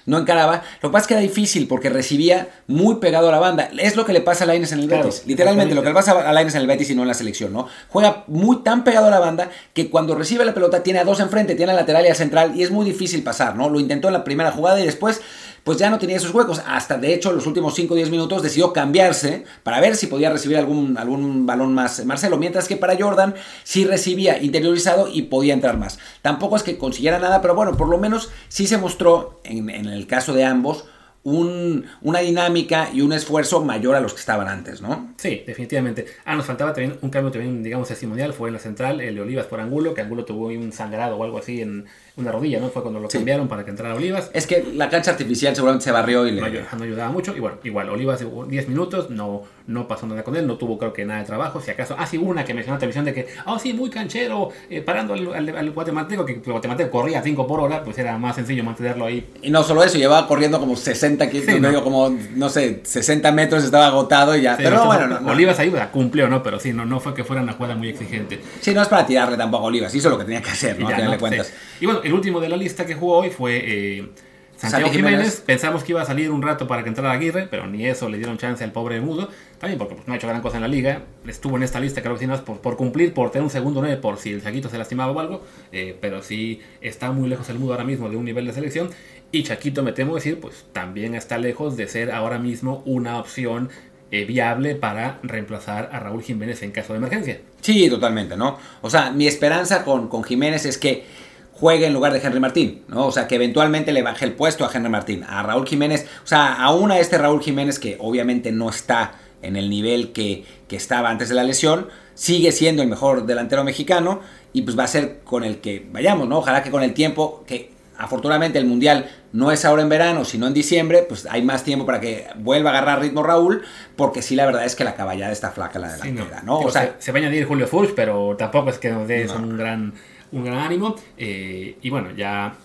[0.06, 0.62] no encaraba.
[0.82, 3.70] Lo que pasa es que era difícil porque recibía muy pegado a la banda.
[3.80, 5.24] Es lo que le pasa a Laines en el Claro, Betis.
[5.26, 7.52] Literalmente lo que le pasa a Laines en el Betis y no en la selección,
[7.52, 7.68] ¿no?
[7.90, 11.20] Juega muy tan pegado a la banda que cuando recibe la pelota tiene a dos
[11.20, 13.70] enfrente, tiene al lateral y al central y es muy difícil pasar, ¿no?
[13.70, 15.22] Lo intentó en la primera jugada y después
[15.68, 16.62] pues ya no tenía esos huecos.
[16.66, 20.30] Hasta de hecho, los últimos 5 o 10 minutos decidió cambiarse para ver si podía
[20.30, 22.38] recibir algún, algún balón más Marcelo.
[22.38, 26.00] Mientras que para Jordan sí recibía interiorizado y podía entrar más.
[26.22, 30.08] Tampoco es que consiguiera nada, pero bueno, por lo menos sí se mostró, en, el
[30.08, 30.86] caso de ambos,
[31.24, 35.16] un, una dinámica y un esfuerzo mayor a los que estaban antes, ¿no?
[35.18, 36.06] Sí, definitivamente.
[36.24, 38.32] Ah, nos faltaba también un cambio también, digamos, testimonial.
[38.32, 41.24] Fue en la central, el de Olivas por Angulo, que Angulo tuvo un sangrado o
[41.26, 42.70] algo así en una rodilla, ¿no?
[42.70, 43.18] Fue cuando lo Sí.
[43.18, 44.30] cambiaron para que entrara Olivas.
[44.34, 46.42] Es que la cancha artificial seguramente se barrió y le...
[46.42, 47.36] No, ayudaba, no ayudaba mucho.
[47.36, 50.78] Y bueno, igual, Olivas jugó 10 minutos, no, no pasó nada con él, no tuvo
[50.78, 51.62] creo que nada de trabajo.
[51.62, 53.90] Si acaso, ah, sí, una que mencionó en la televisión de que, ah, sí, muy
[53.90, 57.84] canchero, eh, parando al, al, al guatemalteco, que el guatemalteco corría a 5 por hora,
[57.84, 59.28] pues era más sencillo mantenerlo ahí.
[59.42, 61.84] Y no solo eso, llevaba corriendo como 60 kilómetros, Sí, ¿no?
[61.84, 64.56] como, no sé, 60 metros, estaba agotado y ya.
[64.56, 65.32] Sí, Pero no, bueno, no.
[65.32, 66.42] Olivas ahí cumplió, ¿no?
[66.42, 68.42] Pero sí, no, no fue que fuera una jugada muy exigente.
[68.62, 70.90] Sí, no es para tirarle tampoco a Olivas, hizo lo que tenía que hacer, ¿no?
[70.90, 71.48] ya, cuentas.
[71.48, 71.54] Sí.
[71.82, 74.10] Y bueno, el último de la lista que jugó hoy fue eh,
[74.58, 75.20] Santiago Santi Jiménez.
[75.20, 75.44] Jiménez.
[75.46, 78.18] Pensamos que iba a salir un rato para que entrara Aguirre, pero ni eso le
[78.18, 79.30] dieron chance al pobre Mudo.
[79.60, 81.04] También porque pues, no ha hecho gran cosa en la liga.
[81.28, 83.82] Estuvo en esta lista, creo que sí, no es por, cumplir, por tener un segundo
[83.82, 85.44] 9, por si el Chaquito se lastimaba o algo.
[85.72, 88.90] eh, pero sí está muy lejos el Mudo ahora mismo de un nivel de selección.
[89.32, 93.70] Y Chaquito, me temo decir, pues también está lejos de ser ahora mismo una opción
[94.10, 97.42] eh, viable para reemplazar a Raúl Jiménez en caso de emergencia.
[97.60, 98.58] Sí, totalmente, ¿no?
[98.82, 101.04] O sea, mi esperanza con, con Jiménez es que
[101.52, 103.08] juegue en lugar de Henry Martín, ¿no?
[103.08, 105.26] O sea, que eventualmente le baje el puesto a Henry Martín.
[105.28, 109.56] A Raúl Jiménez, o sea, aún a este Raúl Jiménez que obviamente no está en
[109.56, 114.22] el nivel que, que estaba antes de la lesión, sigue siendo el mejor delantero mexicano
[114.54, 116.40] y pues va a ser con el que vayamos, ¿no?
[116.40, 120.48] Ojalá que con el tiempo, que afortunadamente el Mundial no es ahora en verano, sino
[120.48, 123.64] en diciembre, pues hay más tiempo para que vuelva a agarrar ritmo Raúl,
[123.96, 126.60] porque sí, la verdad es que la caballada está flaca la delantera, ¿no?
[126.60, 129.58] O sea, se, va a añadir Julio Furch, pero tampoco es que nos dé un,
[129.58, 129.94] gran,
[130.32, 130.96] un gran ánimo.
[131.18, 132.56] Eh, y bueno, ya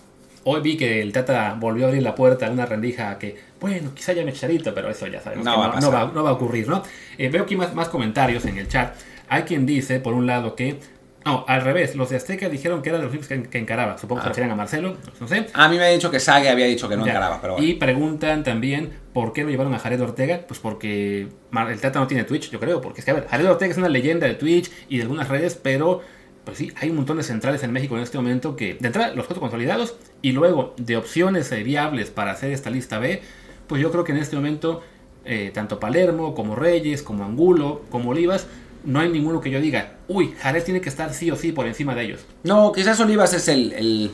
[0.45, 3.95] hoy vi que el Tata volvió a abrir la puerta a una rendija que, bueno,
[3.95, 6.33] quizá ya me echarito, pero eso ya sabemos no, que no, va, no, va, a
[6.33, 6.83] ocurrir, ¿no?
[7.17, 8.93] Eh, veo aquí más, más comentarios en el chat.
[9.29, 10.81] Hay quien dice, por un lado, que
[11.23, 11.95] no, al revés.
[11.95, 13.97] Los de Azteca dijeron que era de los equipos que, encaraba.
[13.97, 14.29] Supongo que se ah.
[14.31, 14.97] refieren a Marcelo.
[15.17, 15.47] No sé.
[15.53, 17.39] A mí me ha dicho que Sague había dicho que no encaraba.
[17.41, 20.41] Pero Y preguntan también por qué no llevaron a Jared Ortega.
[20.45, 21.29] Pues porque
[21.69, 22.81] el Tata no tiene Twitch, yo creo.
[22.81, 25.29] Porque es que, a ver, Jared Ortega es una leyenda de Twitch y de algunas
[25.29, 26.01] redes, pero
[26.43, 29.15] pues sí, hay un montón de centrales en México en este momento que, de entrada,
[29.15, 33.21] los cuatro consolidados y luego de opciones viables para hacer esta lista B,
[33.73, 34.83] pues yo creo que en este momento,
[35.25, 38.45] eh, tanto Palermo como Reyes, como Angulo, como Olivas,
[38.83, 41.65] no hay ninguno que yo diga, uy, Jared tiene que estar sí o sí por
[41.65, 42.19] encima de ellos.
[42.43, 44.11] No, quizás Olivas es el, el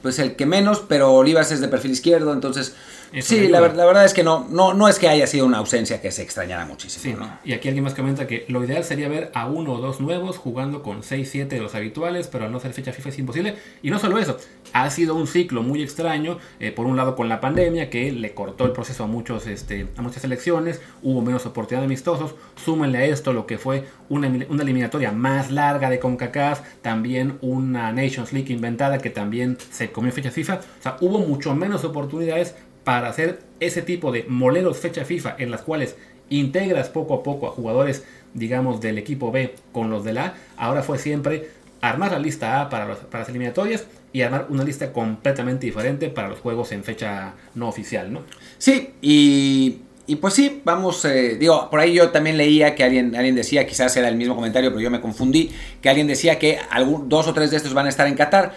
[0.00, 2.76] pues el que menos, pero Olivas es de perfil izquierdo, entonces
[3.22, 6.10] sí, la, verdad es que no, no, no es que haya sido una ausencia que
[6.10, 7.28] se extrañara muchísimo.
[7.44, 10.38] Y aquí alguien más comenta que lo ideal sería ver a uno o dos nuevos
[10.38, 13.56] jugando con 6-7 de los habituales, pero al no ser fecha FIFA es imposible.
[13.82, 14.38] Y no solo eso,
[14.72, 18.34] ha sido un ciclo muy extraño, eh, por un lado con la pandemia, que le
[18.34, 23.04] cortó el proceso a, muchos, este, a muchas selecciones, hubo menos oportunidades amistosos, súmenle a
[23.04, 28.52] esto lo que fue una, una eliminatoria más larga de CONCACAF, también una Nations League
[28.52, 33.40] inventada que también se comió fecha FIFA, o sea, hubo mucho menos oportunidades para hacer
[33.60, 35.96] ese tipo de moleros fecha FIFA en las cuales
[36.30, 40.82] integras poco a poco a jugadores, digamos, del equipo B con los del A, ahora
[40.82, 45.66] fue siempre armar la lista A para, para las eliminatorias y armar una lista completamente
[45.66, 48.22] diferente para los juegos en fecha no oficial, ¿no?
[48.58, 53.16] Sí, y, y pues sí, vamos, eh, digo, por ahí yo también leía que alguien,
[53.16, 56.58] alguien decía, quizás era el mismo comentario, pero yo me confundí, que alguien decía que
[56.70, 58.54] algún, dos o tres de estos van a estar en Qatar.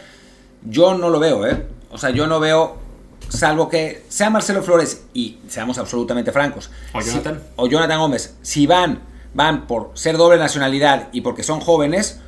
[0.63, 1.63] Yo no lo veo, ¿eh?
[1.89, 2.86] O sea, yo no veo
[3.29, 8.67] salvo que sea Marcelo Flores y seamos absolutamente francos, o Jonathan, o Jonathan Gómez, si
[8.67, 9.01] van,
[9.33, 12.19] van por ser doble nacionalidad y porque son jóvenes,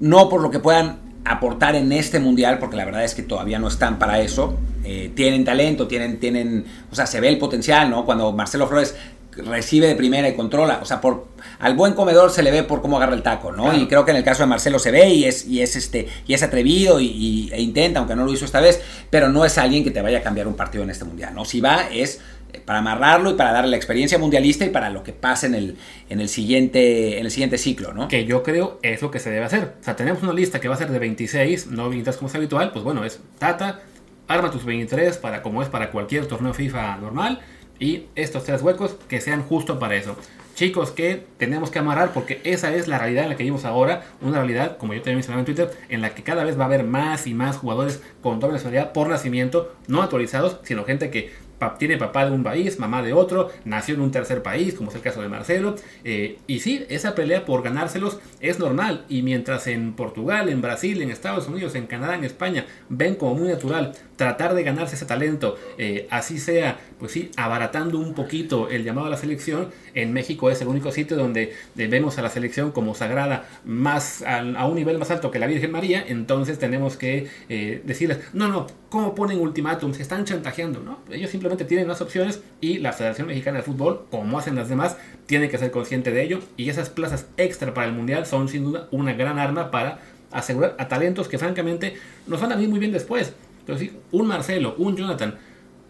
[0.00, 3.58] no por lo que puedan aportar en este mundial, porque la verdad es que todavía
[3.58, 4.56] no están para eso.
[4.84, 8.04] Eh, tienen talento, tienen, tienen, o sea, se ve el potencial, ¿no?
[8.06, 8.96] Cuando Marcelo Flores
[9.38, 10.80] recibe de primera y controla.
[10.82, 13.74] O sea, por, al buen comedor se le ve por cómo agarra el taco, ¿no?
[13.74, 16.08] Y creo que en el caso de Marcelo se ve y es, y es, este,
[16.26, 19.58] y es atrevido y, e intenta, aunque no lo hizo esta vez, pero no es
[19.58, 21.44] alguien que te vaya a cambiar un partido en este mundial, ¿no?
[21.44, 22.20] Si va es
[22.64, 25.76] para amarrarlo y para darle la experiencia mundialista y para lo que pase en el,
[26.08, 28.08] en el, siguiente, en el siguiente ciclo, ¿no?
[28.08, 29.74] Que yo creo es lo que se debe hacer.
[29.80, 32.34] O sea, tenemos una lista que va a ser de 26, no 23 como es
[32.34, 33.80] habitual, pues bueno, es Tata,
[34.26, 37.40] arma tus 23 para como es para cualquier torneo FIFA normal
[37.78, 40.16] y estos tres huecos que sean justo para eso.
[40.54, 44.02] Chicos, que tenemos que amarrar porque esa es la realidad en la que vivimos ahora.
[44.20, 46.66] Una realidad, como yo también mencionaba en Twitter, en la que cada vez va a
[46.66, 51.32] haber más y más jugadores con doble nacionalidad por nacimiento, no actualizados, sino gente que
[51.78, 54.96] tiene papá de un país, mamá de otro, nació en un tercer país, como es
[54.96, 55.76] el caso de Marcelo.
[56.04, 59.04] Eh, y sí, esa pelea por ganárselos es normal.
[59.08, 63.34] Y mientras en Portugal, en Brasil, en Estados Unidos, en Canadá, en España, ven como
[63.34, 68.68] muy natural tratar de ganarse ese talento, eh, así sea, pues sí, abaratando un poquito
[68.68, 72.28] el llamado a la selección, en México es el único sitio donde vemos a la
[72.28, 76.96] selección como sagrada más a, un nivel más alto que la Virgen María, entonces tenemos
[76.96, 79.94] que eh, decirles, no, no, ¿cómo ponen ultimátum?
[79.94, 80.98] Se están chantajeando, ¿no?
[81.10, 84.96] Ellos simplemente tienen las opciones y la Federación Mexicana de Fútbol, como hacen las demás,
[85.26, 88.64] tiene que ser consciente de ello y esas plazas extra para el Mundial son sin
[88.64, 91.94] duda una gran arma para asegurar a talentos que francamente
[92.26, 93.34] nos van a ir muy bien después.
[93.66, 95.34] Pero sí, un Marcelo, un Jonathan,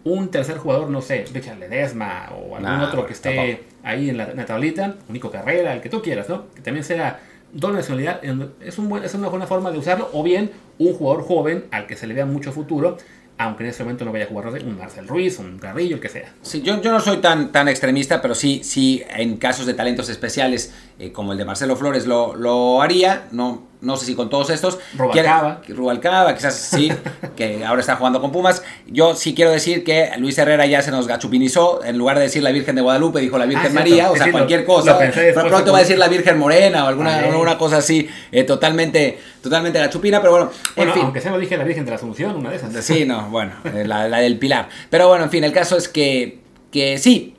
[0.05, 4.47] un tercer jugador, no sé, Richard Ledesma o algún otro que esté ahí en la,
[4.47, 6.47] tablita, único carrera, el que tú quieras, ¿no?
[6.55, 7.21] Que también sea
[7.53, 8.21] doble nacionalidad,
[8.61, 11.87] es, un buen, es una buena forma de usarlo, o bien un jugador joven al
[11.87, 12.99] que se le vea mucho futuro
[13.39, 16.09] aunque en ese momento no vaya a jugar un Marcel Ruiz, un Carrillo, el que
[16.09, 16.35] sea.
[16.43, 20.09] Sí, yo, yo no soy tan, tan extremista, pero sí, sí, en casos de talentos
[20.09, 23.29] especiales, eh, como el de Marcelo Flores, lo, lo haría.
[23.31, 24.79] No, no sé si con todos estos.
[24.97, 25.61] Rubalcaba.
[25.69, 26.93] Rubalcaba, quizás sí,
[27.37, 28.63] que ahora está jugando con Pumas.
[28.87, 31.85] Yo sí quiero decir que Luis Herrera ya se nos gachupinizó.
[31.85, 34.31] En lugar de decir la Virgen de Guadalupe, dijo la Virgen ah, María, o sea,
[34.31, 34.99] cualquier cosa.
[35.35, 39.79] pronto va a decir la Virgen Morena o alguna, alguna cosa así, eh, totalmente, totalmente
[39.79, 41.03] gachupina, pero bueno, en fin.
[41.05, 42.85] Aunque sea lo dije la Virgen de la Asunción, una de esas.
[42.85, 44.69] Sí, no, bueno, eh, la, la del Pilar.
[44.91, 46.41] Pero bueno, en fin, el caso es que,
[46.73, 47.37] que sí,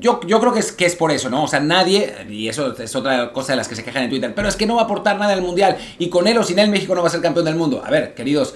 [0.00, 1.44] yo, yo creo que es, que es por eso, ¿no?
[1.44, 4.32] O sea, nadie, y eso es otra cosa de las que se quejan en Twitter,
[4.34, 6.58] pero es que no va a aportar nada al Mundial y con él o sin
[6.58, 7.82] él México no va a ser campeón del mundo.
[7.84, 8.54] A ver, queridos,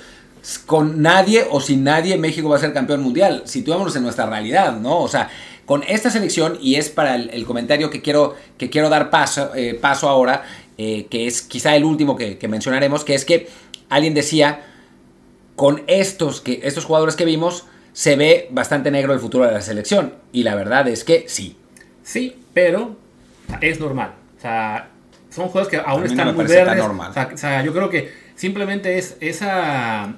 [0.65, 3.43] con nadie o sin nadie México va a ser campeón mundial.
[3.47, 5.01] Situémonos en nuestra realidad, ¿no?
[5.01, 5.29] O sea,
[5.65, 9.75] con esta selección, y es para el, comentario que quiero, que quiero dar paso, eh,
[9.75, 10.45] paso ahora,
[10.79, 13.49] eh, que es quizá el último que, mencionaremos, que es que
[13.89, 14.65] alguien decía,
[15.57, 17.65] con estos, que, estos jugadores que vimos,
[17.97, 20.13] se ve bastante negro el futuro de la selección.
[20.31, 21.57] Y la verdad es que sí.
[22.03, 22.95] Sí, pero
[23.63, 24.13] es normal.
[24.37, 24.91] O sea,
[25.31, 26.79] son juegos que aún están muy verdes.
[26.79, 30.15] O sea, yo creo que simplemente es esa,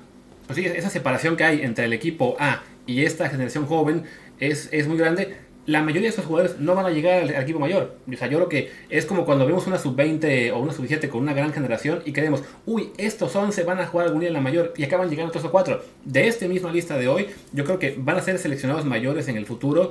[0.48, 4.02] pues esa separación que hay entre el equipo A y esta generación joven
[4.40, 5.36] es, es muy grande.
[5.68, 7.98] La mayoría de esos jugadores no van a llegar al, equipo mayor.
[8.10, 11.20] O sea, yo creo que es como cuando vemos una sub-20 o una sub-17 con
[11.20, 14.40] una gran generación y creemos, uy, estos 11 van a jugar algún día en la
[14.40, 15.82] mayor y acaban llegando 3 o 4.
[16.06, 19.36] De esta misma lista de hoy, yo creo que van a ser seleccionados mayores en
[19.36, 19.90] el futuro,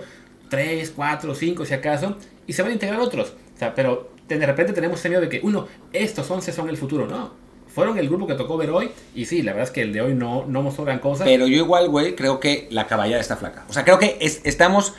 [0.50, 3.36] 3, 4, 5 si acaso, y se van a integrar otros.
[3.54, 6.78] O sea, pero de repente tenemos ese miedo de que, uno, estos 11 son el
[6.78, 7.06] futuro.
[7.06, 7.34] No,
[7.68, 8.90] fueron el grupo que tocó ver hoy.
[9.14, 11.24] Y sí, la verdad es que el de hoy no, no mostró gran cosa.
[11.24, 13.66] Pero yo igual, güey, creo que la caballada está flaca.
[13.70, 14.96] O sea, creo que estamos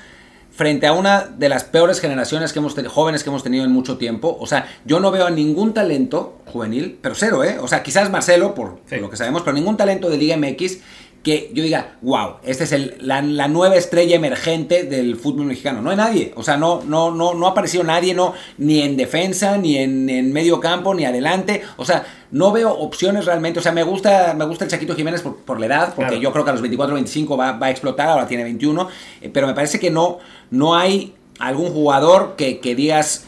[0.58, 3.70] frente a una de las peores generaciones que hemos tenido, jóvenes que hemos tenido en
[3.70, 4.36] mucho tiempo.
[4.40, 7.60] O sea, yo no veo a ningún talento juvenil, pero cero, ¿eh?
[7.60, 10.78] O sea, quizás Marcelo, por lo que sabemos, pero ningún talento de Liga MX
[11.22, 15.82] que yo diga, wow, esta es el, la, nueva estrella emergente del fútbol mexicano.
[15.82, 18.96] No hay nadie, o sea, no, no, no, no ha aparecido nadie, no, ni en
[18.96, 21.62] defensa, ni en, medio campo, ni adelante.
[21.76, 23.58] O sea, no veo opciones realmente.
[23.58, 26.44] O sea, me gusta, me gusta el Chaquito Jiménez por, la edad, porque yo creo
[26.44, 28.88] que a los 24 25 va, va a explotar, ahora tiene 21.
[29.20, 30.18] Eh, pero me parece que no,
[30.50, 33.24] no hay algún jugador que, que digas,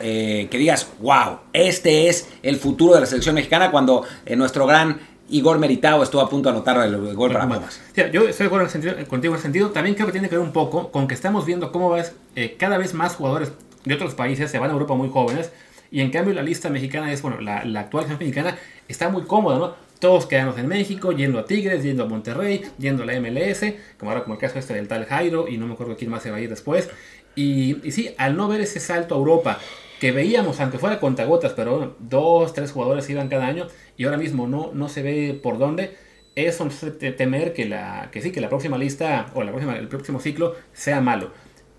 [0.00, 4.66] eh, que digas, wow, este es el futuro de la selección mexicana cuando eh, nuestro
[4.66, 7.80] gran Igor Meritao estuvo a punto de anotar el gol para Pumas.
[7.94, 8.68] yo estoy de acuerdo
[9.08, 9.70] contigo en el sentido.
[9.70, 12.56] También creo que tiene que ver un poco con que estamos viendo cómo ves, eh,
[12.58, 13.52] cada vez más jugadores
[13.84, 15.52] de otros países se van a Europa muy jóvenes.
[15.90, 19.58] Y en cambio la lista mexicana es, bueno, la, actual jefe mexicana está muy cómoda,
[19.58, 19.74] ¿no?
[19.98, 23.64] Todos quedamos en México, yendo a Tigres, yendo a Monterrey, yendo a la MLS,
[23.98, 26.22] como ahora como el caso este del tal Jairo, y no me acuerdo quién más
[26.22, 26.88] se va a ir después.
[27.34, 29.58] Y, y sí, al no ver ese salto a Europa,
[30.00, 34.46] que veíamos, aunque fuera contagotas, pero dos, tres jugadores iban cada año y ahora mismo
[34.46, 35.96] no, no se ve por dónde,
[36.34, 36.68] eso
[37.16, 40.54] temer que, la, que sí, que la próxima lista o la próxima, el próximo ciclo
[40.72, 41.32] sea malo.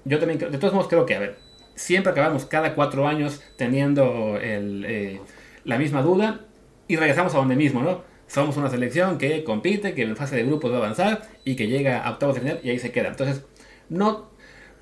[0.03, 1.37] Yo también, de todos modos, creo que, a ver,
[1.75, 5.21] siempre acabamos cada cuatro años teniendo el, eh,
[5.63, 6.41] la misma duda
[6.87, 8.03] y regresamos a donde mismo, ¿no?
[8.27, 11.67] Somos una selección que compite, que en fase de grupos va a avanzar y que
[11.67, 13.07] llega a octavos de final y ahí se queda.
[13.07, 13.43] Entonces,
[13.87, 14.29] no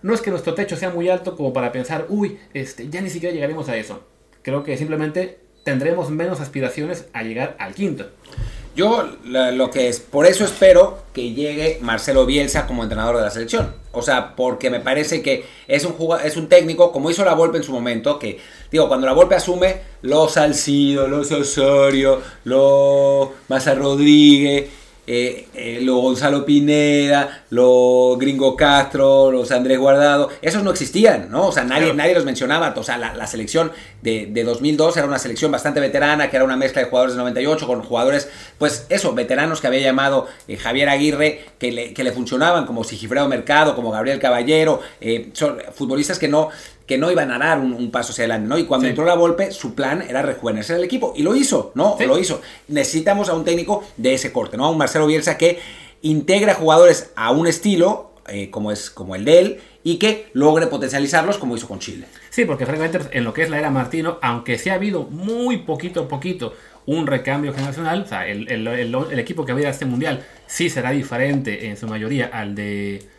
[0.01, 3.09] no es que nuestro techo sea muy alto como para pensar, uy, este, ya ni
[3.09, 4.01] siquiera llegaremos a eso.
[4.41, 8.09] Creo que simplemente tendremos menos aspiraciones a llegar al quinto.
[8.77, 13.31] Yo lo que es, por eso espero que llegue Marcelo Bielsa como entrenador de la
[13.31, 13.73] selección.
[13.91, 17.57] O sea, porque me parece que es un es un técnico, como hizo la Volpe
[17.57, 18.39] en su momento, que,
[18.71, 24.69] digo, cuando la Volpe asume, los Salcido, los Osorio, los Maza Rodríguez,
[25.09, 31.47] eh, eh, lo Gonzalo Pineda, lo Gringo Castro, los Andrés Guardado, esos no existían, ¿no?
[31.47, 32.73] O sea, nadie, nadie los mencionaba.
[32.75, 36.57] O sea, la, selección de, de, 2002 era una selección bastante veterana, que era una
[36.57, 40.89] mezcla de jugadores de 98 con jugadores, pues eso, veteranos que había llamado eh, Javier
[40.89, 44.81] Aguirre, que le, que le funcionaban, como Sigifredo Mercado, como Gabriel Caballero,
[45.31, 46.49] son futbolistas que no
[46.87, 48.57] que no iban a dar un, paso hacia adelante, ¿no?
[48.57, 51.13] Y cuando entró la Volpe, su plan era rejuvenecer el equipo.
[51.15, 51.97] Y lo hizo, ¿no?
[51.99, 52.41] Lo hizo.
[52.69, 54.65] Necesitamos a un técnico de ese corte, ¿no?
[54.65, 55.59] A un Marcelo Bielsa que
[56.01, 60.67] integra jugadores a un estilo, eh, como es como el de él, y que logre
[60.67, 62.07] potencializarlos como hizo con Chile.
[62.29, 65.57] Sí, porque francamente en lo que es la era Martino, aunque sí ha habido muy
[65.57, 66.53] poquito a poquito
[66.85, 71.67] un recambio generacional, o sea, el, el equipo que había este mundial sí será diferente
[71.67, 73.16] en su mayoría al de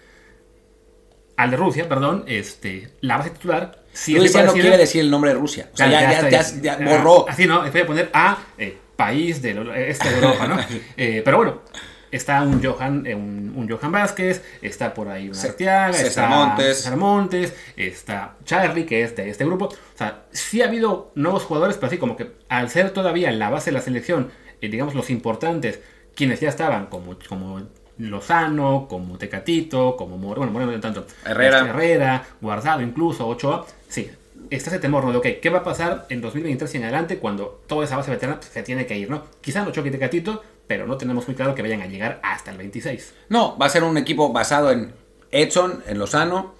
[1.38, 3.84] al de Rusia, perdón, este, la base titular.
[3.92, 5.70] Si Rusia no quiere decir el nombre de Rusia.
[5.72, 7.28] O sea, ya, ya, ya, borró.
[7.28, 9.50] Así no, voy a poner a eh, país de
[9.88, 10.58] este de Europa, ¿no?
[10.96, 11.62] Eh, pero bueno,
[12.10, 16.76] está un Johan, eh, un, Johan Vázquez, está por ahí una Arteaga, César está Montes.
[16.78, 19.66] César Montes, está Charlie, que es de este grupo.
[19.66, 23.48] O sea, sí ha habido nuevos jugadores, pero así como que al ser todavía la
[23.48, 25.78] base de la selección, digamos los importantes,
[26.16, 27.62] quienes ya estaban como, como
[27.98, 31.58] Lozano, como Tecatito, como Moreno, bueno, Moreno tanto, Herrera.
[31.58, 34.10] Este, Herrera, Guardado incluso, Ochoa, sí,
[34.50, 35.12] está ese temor, ¿no?
[35.12, 38.10] De, ok, ¿qué va a pasar en 2023 y en adelante cuando toda esa base
[38.10, 39.24] veterana se tiene que ir, ¿no?
[39.40, 42.58] Quizá no choque Tecatito, pero no tenemos muy claro que vayan a llegar hasta el
[42.58, 43.14] 26.
[43.30, 44.92] No, va a ser un equipo basado en
[45.30, 46.54] Edson, en Lozano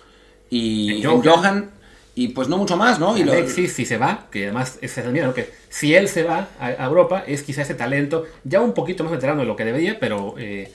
[0.51, 1.71] y en Johan.
[2.15, 3.17] y pues no mucho más, ¿no?
[3.17, 6.49] Y Alexis, si se va, que además es el miedo, que si él se va
[6.59, 10.01] a, Europa, es quizá ese talento ya un poquito más veterano de lo que debería,
[10.01, 10.73] pero eh,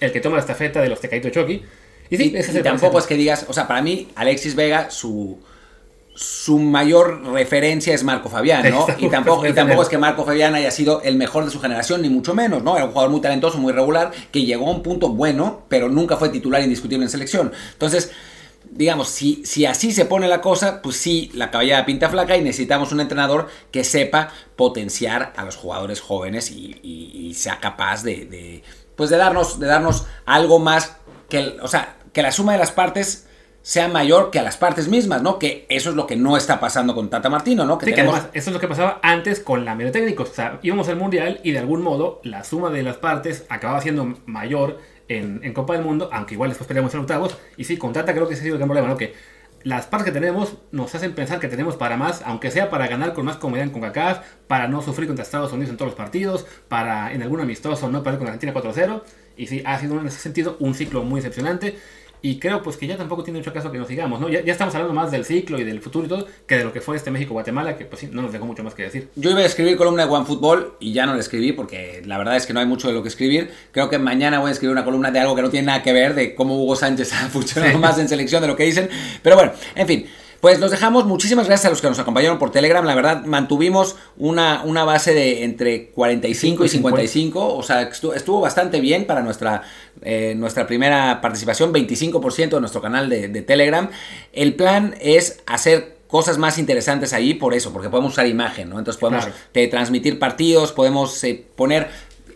[0.00, 1.62] el que toma la estafeta de los Tecaito Chucky.
[2.10, 5.38] Y, sí, y, tampoco es que digas, o sea, para mí, Alexis Vega, su,
[6.14, 8.86] su mayor referencia es Marco Fabián, ¿no?
[8.98, 12.02] Y tampoco, y tampoco es que Marco Fabián haya sido el mejor de su generación,
[12.02, 12.76] ni mucho menos, ¿no?
[12.76, 16.16] Era un jugador muy talentoso, muy regular, que llegó a un punto bueno, pero nunca
[16.16, 17.52] fue titular indiscutible en selección.
[17.72, 18.10] Entonces,
[18.70, 22.42] digamos, si, si así se pone la cosa, pues sí, la caballada pinta flaca y
[22.42, 28.62] necesitamos un entrenador que sepa potenciar a los jugadores jóvenes y, sea capaz de,
[29.00, 30.98] pues de darnos, de darnos algo más
[31.30, 33.26] que, o sea, que la suma de las partes
[33.62, 35.38] sea mayor que a las partes mismas, ¿no?
[35.38, 37.78] Que eso es lo que no está pasando con Tata Martino, ¿no?
[37.78, 40.24] Que sí, que además eso es lo que pasaba antes con la medio técnico.
[40.24, 43.80] O sea, íbamos al Mundial y de algún modo la suma de las partes acababa
[43.80, 47.38] siendo mayor en, Copa del Mundo, aunque igual después peleamos en octavos.
[47.56, 48.98] Y sí, con Tata creo que ese ha sido el gran problema, ¿no?
[48.98, 49.14] Que
[49.62, 53.12] las partes que tenemos nos hacen pensar que tenemos para más, aunque sea para ganar
[53.12, 56.46] con más comodidad en CONCACAF, para no sufrir contra Estados Unidos en todos los partidos,
[56.68, 59.02] para en algún amistoso no perder con Argentina 4-0.
[59.36, 61.78] Y sí, ha sido en ese sentido un ciclo muy decepcionante.
[62.22, 64.28] Y creo pues que ya tampoco tiene mucho caso que nos sigamos, ¿no?
[64.28, 66.72] Ya, ya, estamos hablando más del ciclo y del futuro y todo, que de lo
[66.72, 69.08] que fue este México-Guatemala, que pues sí, no nos dejó mucho más que decir.
[69.16, 72.36] Yo iba a escribir columna de OneFootball y ya no la escribí porque la verdad
[72.36, 73.50] es que no hay mucho de lo que escribir.
[73.72, 75.92] Creo que mañana voy a escribir una columna de algo que no tiene nada que
[75.92, 78.88] ver, de cómo Hugo Sánchez ha funcionado más en selección de lo que dicen.
[79.22, 80.06] Pero bueno, en fin.
[80.40, 81.04] Pues los dejamos.
[81.04, 82.84] Muchísimas gracias a los que nos acompañaron por Telegram.
[82.84, 87.54] La verdad, mantuvimos una, una base de entre 45 y 55.
[87.54, 89.62] O sea, estuvo, bastante bien para nuestra,
[90.00, 91.74] eh, nuestra primera participación.
[91.74, 93.90] 25% de nuestro canal de, Telegram.
[94.32, 98.78] El plan es hacer cosas más interesantes ahí por eso, porque podemos usar imagen, ¿no?
[98.78, 99.28] Entonces podemos
[99.70, 101.88] transmitir partidos, podemos eh, poner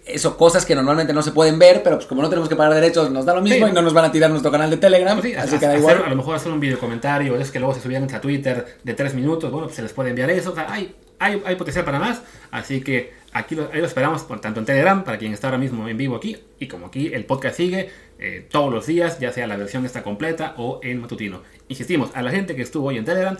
[0.05, 2.75] eso, cosas que normalmente no se pueden ver, pero pues como no tenemos que pagar
[2.75, 5.19] derechos, nos da lo mismo y no nos van a tirar nuestro canal de Telegram.
[5.19, 6.03] Pues así que da igual.
[6.05, 8.95] a lo mejor hacer un video comentario, es que luego se subían a Twitter de
[8.95, 10.53] tres minutos, bueno, pues se les puede enviar eso.
[10.53, 14.27] O sea, hay, hay, hay potencial para más, así que aquí lo, ahí lo esperamos,
[14.41, 17.25] tanto en Telegram, para quien está ahora mismo en vivo aquí, y como aquí el
[17.25, 21.43] podcast sigue eh, todos los días, ya sea la versión está completa o en matutino.
[21.69, 23.37] Insistimos, a la gente que estuvo hoy en Telegram,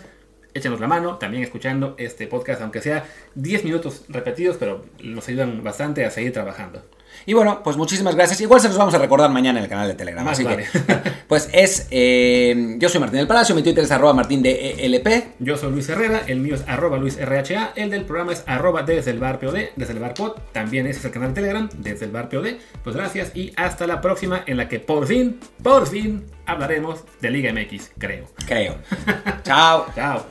[0.55, 5.63] échenos la mano, también escuchando este podcast, aunque sea 10 minutos repetidos, pero nos ayudan
[5.63, 6.83] bastante a seguir trabajando.
[7.27, 8.41] Y bueno, pues muchísimas gracias.
[8.41, 10.27] Igual se los vamos a recordar mañana en el canal de Telegram.
[10.29, 10.65] así que,
[11.29, 11.87] pues es.
[11.91, 15.35] Eh, yo soy Martín del Palacio, mi Twitter es arroba martín de ELP.
[15.39, 17.73] Yo soy Luis Herrera, el mío es arroba Luis RHA.
[17.77, 20.33] El del programa es arroba desde el bar POD, desde el bar POD.
[20.53, 22.57] También ese es el canal de Telegram, desde el bar POD.
[22.83, 27.31] Pues gracias y hasta la próxima, en la que por fin, por fin hablaremos de
[27.31, 28.27] Liga MX, creo.
[28.47, 28.77] Creo.
[29.45, 29.87] Chao.
[29.95, 30.27] Chao.